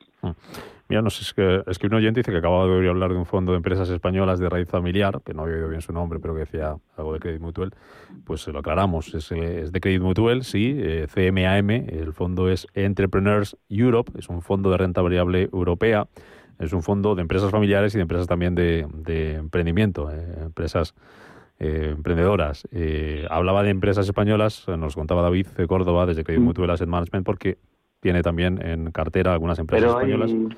[0.90, 0.92] Mm.
[0.92, 3.10] Mira, no sé, es que, es que un oyente dice que acababa de oír hablar
[3.10, 5.92] de un fondo de empresas españolas de raíz familiar, que no había oído bien su
[5.92, 7.72] nombre, pero que decía algo de Credit Mutual.
[8.24, 12.48] Pues se lo aclaramos, es, eh, es de Credit Mutual, sí, eh, CMAM, el fondo
[12.50, 16.08] es Entrepreneurs Europe, es un fondo de renta variable europea,
[16.58, 20.94] es un fondo de empresas familiares y de empresas también de, de emprendimiento, eh, empresas
[21.58, 22.66] eh, emprendedoras.
[22.72, 27.24] Eh, hablaba de empresas españolas, nos contaba David de Córdoba desde Credit Mutual Asset Management,
[27.24, 27.58] porque
[28.00, 30.30] tiene también en cartera algunas empresas Pero españolas.
[30.30, 30.48] hay,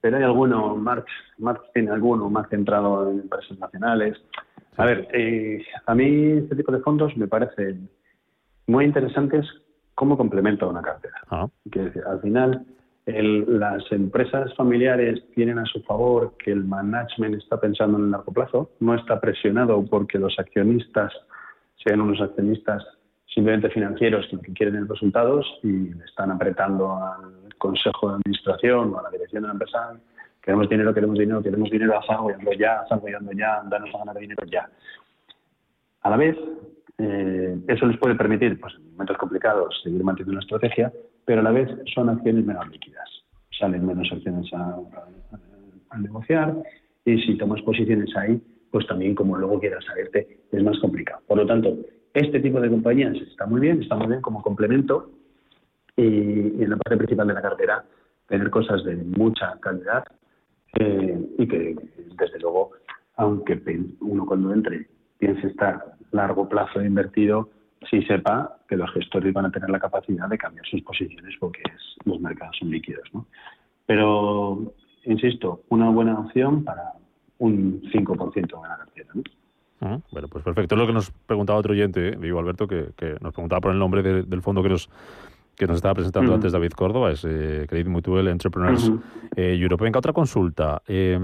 [0.00, 1.06] pero hay alguno, Marx,
[1.38, 4.16] Marx tiene alguno más centrado en empresas nacionales.
[4.76, 7.88] A ver, eh, a mí este tipo de fondos me parecen
[8.66, 9.46] muy interesantes
[9.94, 11.14] como complemento a una cartera.
[11.70, 12.66] Quiero decir, al final,
[13.06, 18.10] el- las empresas familiares tienen a su favor que el management está pensando en el
[18.10, 21.12] largo plazo, no está presionado porque los accionistas
[21.82, 22.84] sean unos accionistas
[23.32, 28.92] simplemente financieros que que quieren es resultados y le están apretando al consejo de administración
[28.94, 29.98] o a la dirección de la empresa
[30.42, 33.92] queremos dinero, queremos dinero, queremos dinero, salgo y ando ya, salgo y ando ya, danos
[33.94, 34.68] a ganar dinero ya.
[36.02, 36.36] A la vez,
[36.98, 40.92] eh, eso les puede permitir, pues en momentos complicados, seguir manteniendo una estrategia,
[41.24, 43.08] pero a la vez son acciones menos líquidas.
[43.58, 45.08] Salen menos acciones a, a-
[45.90, 46.54] a negociar
[47.04, 48.40] y si tomas posiciones ahí,
[48.70, 51.22] pues también como luego quieras salirte, es más complicado.
[51.26, 51.76] Por lo tanto,
[52.14, 55.10] este tipo de compañías está muy bien, está muy bien como complemento
[55.96, 57.84] y, en la parte principal de la cartera
[58.28, 60.04] tener cosas de mucha calidad
[60.78, 61.76] eh, y que
[62.18, 62.72] desde luego,
[63.16, 63.60] aunque
[64.00, 64.88] uno cuando entre
[65.18, 67.48] piense estar largo plazo invertido,
[67.90, 71.60] sí sepa que los gestores van a tener la capacidad de cambiar sus posiciones porque
[71.64, 73.08] es- los mercados son líquidos.
[73.12, 73.26] ¿no?
[73.86, 74.72] Pero,
[75.04, 76.92] insisto, una buena opción para
[77.38, 79.08] un 5% de la cartera.
[79.14, 79.22] ¿no?
[79.80, 80.02] Ujú.
[80.10, 80.74] Bueno, pues perfecto.
[80.74, 82.88] Es lo que nos preguntaba otro oyente, eh, Alberto, que,
[83.20, 84.88] nos preguntaba por el nombre de- del fondo que nos
[85.56, 89.00] que nos estaba presentando antes David Córdoba, es eh, Credit Mutual Entrepreneurs Ujú.
[89.36, 89.84] eh, Europe.
[89.84, 90.82] Venga, otra consulta.
[90.86, 91.18] Eh,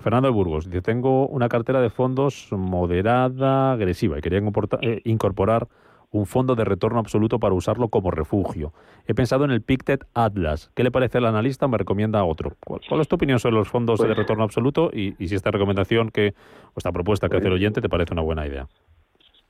[0.00, 4.38] Fernando de Burgos dice, tengo una cartera de fondos moderada, agresiva, y quería
[4.80, 5.66] eh, incorporar
[6.12, 8.72] un fondo de retorno absoluto para usarlo como refugio.
[9.08, 10.70] He pensado en el Pictet Atlas.
[10.76, 11.66] ¿Qué le parece al analista?
[11.66, 12.52] Me recomienda otro.
[12.64, 15.34] ¿Cuál, cuál es tu opinión sobre los fondos de Pues- retorno absoluto y, y si
[15.34, 16.34] esta recomendación que,
[16.68, 18.68] o esta propuesta que hace el oyente te parece una buena idea?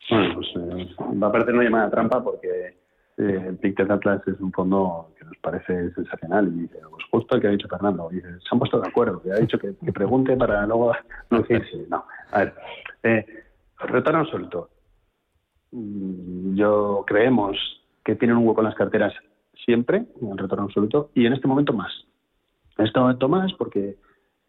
[0.09, 0.89] Bueno, pues eh,
[1.23, 2.49] va a parecer una llamada trampa porque
[3.17, 7.41] eh, Pictet Atlas es un fondo que nos parece sensacional y dice, pues justo el
[7.41, 10.37] que ha dicho Fernando, dice, se han puesto de acuerdo, que ha dicho que, pregunte
[10.37, 10.93] para luego.
[11.89, 12.55] No, a ver,
[13.03, 13.27] eh,
[13.79, 14.71] retorno absoluto.
[15.73, 17.57] Mm, Yo creemos
[18.05, 19.15] que tienen un hueco en las carteras
[19.65, 21.93] siempre, en retorno absoluto, y en este momento más.
[22.77, 23.97] En este momento más porque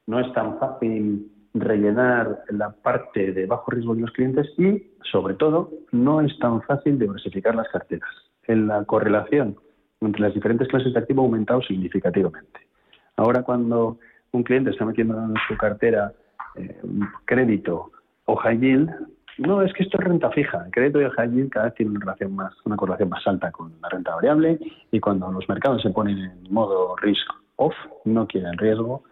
[0.08, 5.36] no es tan fácil rellenar la parte de bajo riesgo de los clientes y, sobre
[5.36, 8.10] todo, no es tan fácil diversificar las carteras.
[8.48, 9.56] En la correlación
[10.02, 12.60] entre las diferentes clases de activo ha aumentado significativamente.
[13.18, 13.98] Ahora, cuando
[14.32, 16.12] un cliente está metiendo en su cartera
[16.56, 16.80] eh,
[17.26, 17.92] crédito
[18.26, 18.90] o high yield,
[19.38, 20.66] no, es que esto es renta fija.
[20.66, 23.74] El crédito y el high yield cada vez tienen una, una correlación más alta con
[23.82, 24.60] la renta variable
[24.92, 27.76] y cuando los mercados se ponen en modo risk off,
[28.06, 29.04] no quieren riesgo,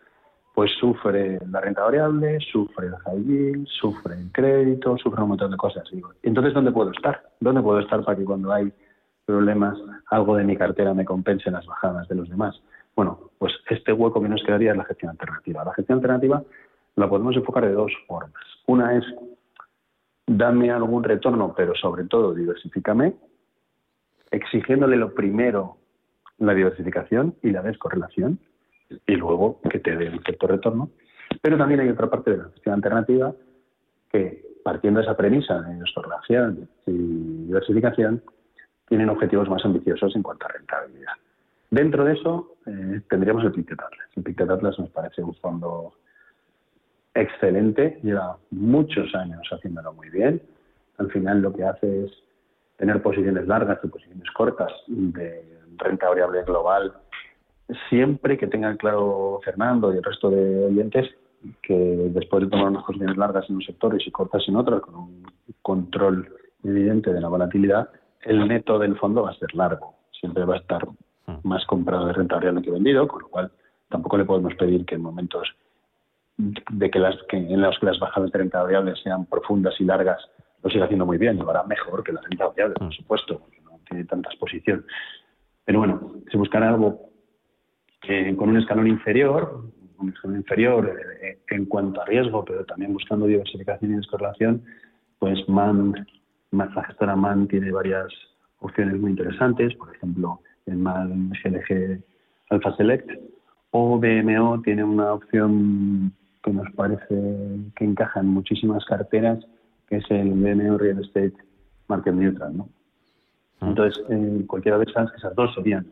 [0.53, 5.51] pues sufre la renta variable, sufre el high yield, sufre el crédito, sufre un montón
[5.51, 5.83] de cosas.
[6.21, 7.21] Entonces, ¿dónde puedo estar?
[7.39, 8.71] ¿Dónde puedo estar para que cuando hay
[9.25, 12.61] problemas algo de mi cartera me compense las bajadas de los demás?
[12.95, 15.63] Bueno, pues este hueco que nos quedaría es la gestión alternativa.
[15.63, 16.43] La gestión alternativa
[16.95, 18.43] la podemos enfocar de dos formas.
[18.67, 19.03] Una es
[20.27, 23.15] dame algún retorno, pero sobre todo diversifícame,
[24.31, 25.77] exigiéndole lo primero
[26.37, 28.39] la diversificación y la descorrelación,
[29.07, 30.89] y luego que te dé un cierto retorno.
[31.41, 33.33] Pero también hay otra parte de la gestión alternativa
[34.11, 36.91] que, partiendo de esa premisa de descorrelación y
[37.45, 38.21] diversificación,
[38.87, 41.13] tienen objetivos más ambiciosos en cuanto a rentabilidad.
[41.69, 44.07] Dentro de eso eh, tendríamos el Pictet Atlas.
[44.15, 45.93] El Pictet Atlas nos parece un fondo
[47.13, 50.41] excelente, lleva muchos años haciéndolo muy bien.
[50.97, 52.11] Al final lo que hace es
[52.77, 55.43] tener posiciones largas y posiciones cortas de
[55.77, 56.93] renta variable global,
[57.89, 61.09] siempre que tengan claro Fernando y el resto de oyentes
[61.61, 61.75] que
[62.11, 65.23] después de tomar unas posiciones largas en unos sectores y cortas en otros, con un
[65.61, 66.29] control
[66.63, 67.89] evidente de la volatilidad,
[68.25, 69.95] el neto del fondo va a ser largo.
[70.11, 70.87] Siempre va a estar
[71.43, 73.51] más comprado de renta variable que vendido, con lo cual
[73.89, 75.47] tampoco le podemos pedir que en momentos
[76.37, 79.83] de que las que en los que las bajadas de renta variable sean profundas y
[79.83, 80.19] largas
[80.63, 83.61] lo siga haciendo muy bien, lo hará mejor que la renta variable, por supuesto, porque
[83.61, 84.85] no tiene tanta exposición.
[85.65, 87.09] Pero bueno, si buscar algo
[88.07, 89.65] eh, con un escalón inferior,
[89.97, 94.63] un escalón inferior eh, en cuanto a riesgo, pero también buscando diversificación y descorrelación,
[95.19, 96.07] pues MAN,
[96.87, 98.07] gestora MAN tiene varias
[98.59, 102.01] opciones muy interesantes, por ejemplo, el MAN GLG
[102.49, 103.09] Alpha Select
[103.71, 107.15] o BMO tiene una opción que nos parece
[107.75, 109.39] que encaja en muchísimas carteras,
[109.87, 111.33] que es el BMO Real Estate
[111.87, 112.57] Market Neutral.
[112.57, 112.69] ¿no?
[113.59, 113.69] Ah.
[113.69, 115.87] Entonces, eh, cualquiera de esas, esas dos serían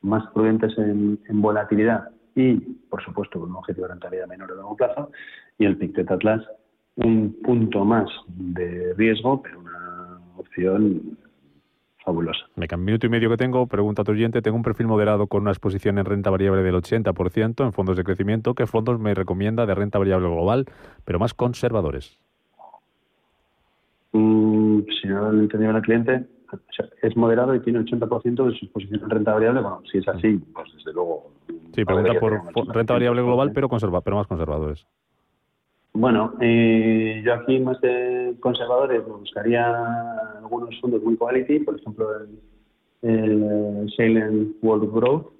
[0.00, 2.54] más prudentes en, volatilidad y,
[2.90, 5.10] por supuesto, con un objetivo de rentabilidad menor a largo plazo,
[5.58, 6.42] y el Pictet Atlas
[6.96, 9.83] un punto más de riesgo, pero una
[10.36, 11.16] opción
[12.04, 12.46] fabulosa.
[12.56, 15.26] Me cambio minuto y medio que tengo, pregunta a tu oyente, tengo un perfil moderado
[15.26, 18.54] con una exposición en renta variable del 80% en fondos de crecimiento.
[18.54, 20.66] ¿Qué fondos me recomienda de renta variable global,
[21.04, 22.18] pero más conservadores?
[24.12, 26.26] Mm, si no lo he entendido la cliente,
[27.02, 29.60] es moderado y tiene 80% de su exposición en renta variable.
[29.60, 31.32] Bueno, si es así, pues desde luego.
[31.72, 34.86] Sí, pregunta por renta variable global, pero, conserva, pero más conservadores.
[35.96, 39.64] Bueno, eh, yo aquí más de conservadores buscaría
[40.38, 42.08] algunos fondos muy quality, por ejemplo
[43.02, 45.32] el, el World Growth,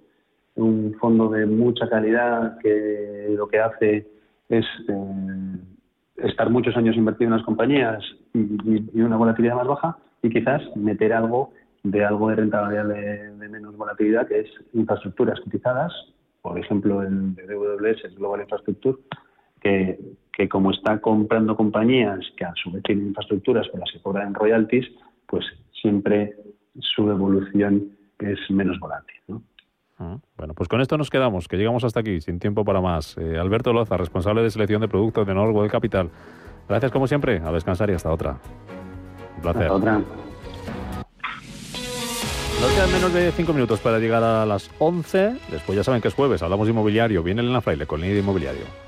[0.55, 4.07] un fondo de mucha calidad que lo que hace
[4.48, 5.57] es eh,
[6.18, 11.14] estar muchos años invertido en las compañías y, una volatilidad más baja y quizás meter
[11.14, 11.52] algo
[11.82, 15.92] de algo de renta variable de, menos volatilidad que es infraestructuras cotizadas,
[16.42, 18.98] por ejemplo el DWS, el Global Infrastructure,
[19.61, 19.98] que,
[20.37, 24.35] que como está comprando compañías que a su vez tienen infraestructuras con las que cobran
[24.35, 24.87] royalties,
[25.26, 25.45] pues
[25.80, 26.35] siempre
[26.80, 29.14] su evolución es menos volátil.
[29.99, 33.16] Ah, bueno, pues con esto nos quedamos, que llegamos hasta aquí, sin tiempo para más.
[33.16, 36.11] Eh, Alberto Loza, responsable de selección de productos de Norwood Capital.
[36.68, 38.39] Gracias como siempre, a descansar y hasta otra.
[39.37, 39.62] Un placer.
[39.62, 40.03] Hasta otra.
[42.61, 45.37] Nos quedan menos de cinco minutos para llegar a las 11.
[45.51, 47.22] Después ya saben que es jueves, hablamos de inmobiliario.
[47.22, 48.84] Viene Elena Fraile con línea de inmobiliario.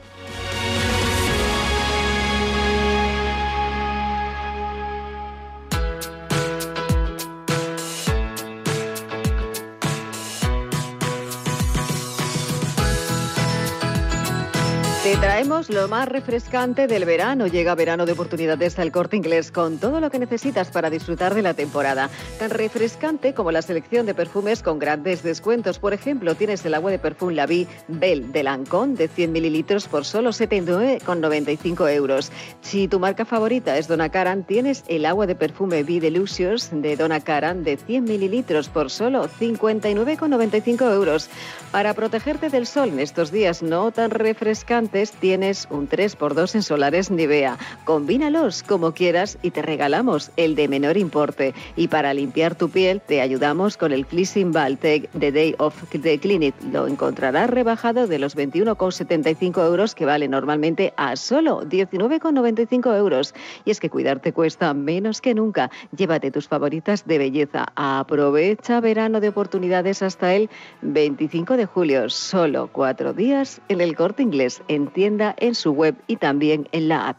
[15.56, 17.46] Lo más refrescante del verano.
[17.46, 21.40] Llega verano de oportunidades al corte inglés con todo lo que necesitas para disfrutar de
[21.40, 22.10] la temporada.
[22.38, 25.78] Tan refrescante como la selección de perfumes con grandes descuentos.
[25.78, 29.88] Por ejemplo, tienes el agua de perfume La Vie Belle de Lancôme de 100 mililitros
[29.88, 32.30] por solo 79,95 euros.
[32.60, 36.96] Si tu marca favorita es Donna Karan, tienes el agua de perfume Vie Delusions de
[36.96, 41.30] Donna Karan de 100 mililitros por solo 59,95 euros.
[41.72, 47.10] Para protegerte del sol en estos días no tan refrescantes, tienes un 3x2 en solares
[47.10, 47.56] Nivea.
[47.84, 51.54] Combínalos como quieras y te regalamos el de menor importe.
[51.76, 56.18] Y para limpiar tu piel te ayudamos con el Cleansing Baltec de Day of the
[56.18, 56.54] Clinic.
[56.72, 63.32] Lo encontrarás rebajado de los 21,75 euros que vale normalmente a solo 19,95 euros.
[63.64, 65.70] Y es que cuidarte cuesta menos que nunca.
[65.96, 67.66] Llévate tus favoritas de belleza.
[67.76, 70.50] Aprovecha verano de oportunidades hasta el
[70.82, 72.10] 25 de julio.
[72.10, 76.88] Solo cuatro días en el corte inglés en tienda, en su web y también en
[76.88, 77.18] la app.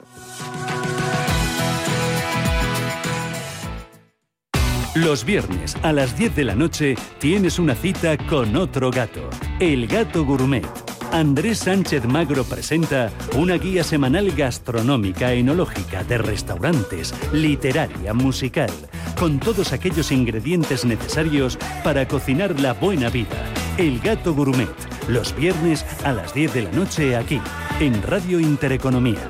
[4.95, 9.85] Los viernes a las 10 de la noche tienes una cita con otro gato, el
[9.85, 10.65] gato gourmet.
[11.11, 18.71] Andrés Sánchez Magro presenta una guía semanal gastronómica, enológica, de restaurantes, literaria, musical,
[19.19, 23.37] con todos aquellos ingredientes necesarios para cocinar la buena vida.
[23.77, 24.67] El gato gourmet
[25.07, 27.41] los viernes a las 10 de la noche aquí,
[27.79, 29.29] en Radio Intereconomía.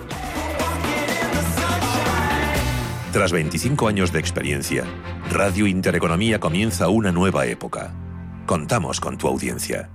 [3.11, 4.85] Tras 25 años de experiencia,
[5.29, 7.93] Radio Intereconomía comienza una nueva época.
[8.45, 9.89] Contamos con tu audiencia.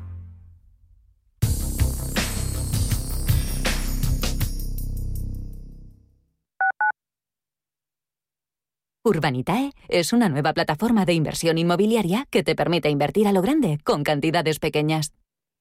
[9.03, 13.79] Urbanitae es una nueva plataforma de inversión inmobiliaria que te permite invertir a lo grande
[13.83, 15.15] con cantidades pequeñas.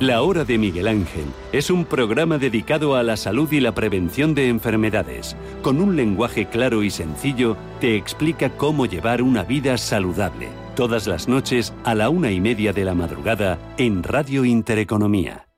[0.00, 4.32] La Hora de Miguel Ángel es un programa dedicado a la salud y la prevención
[4.32, 5.34] de enfermedades.
[5.60, 10.50] Con un lenguaje claro y sencillo, te explica cómo llevar una vida saludable.
[10.76, 15.48] Todas las noches a la una y media de la madrugada en Radio Intereconomía.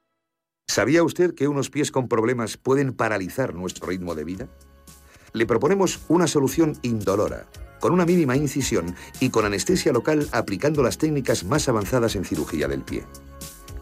[0.68, 4.48] ¿Sabía usted que unos pies con problemas pueden paralizar nuestro ritmo de vida?
[5.34, 7.44] Le proponemos una solución indolora,
[7.78, 12.68] con una mínima incisión y con anestesia local aplicando las técnicas más avanzadas en cirugía
[12.68, 13.04] del pie.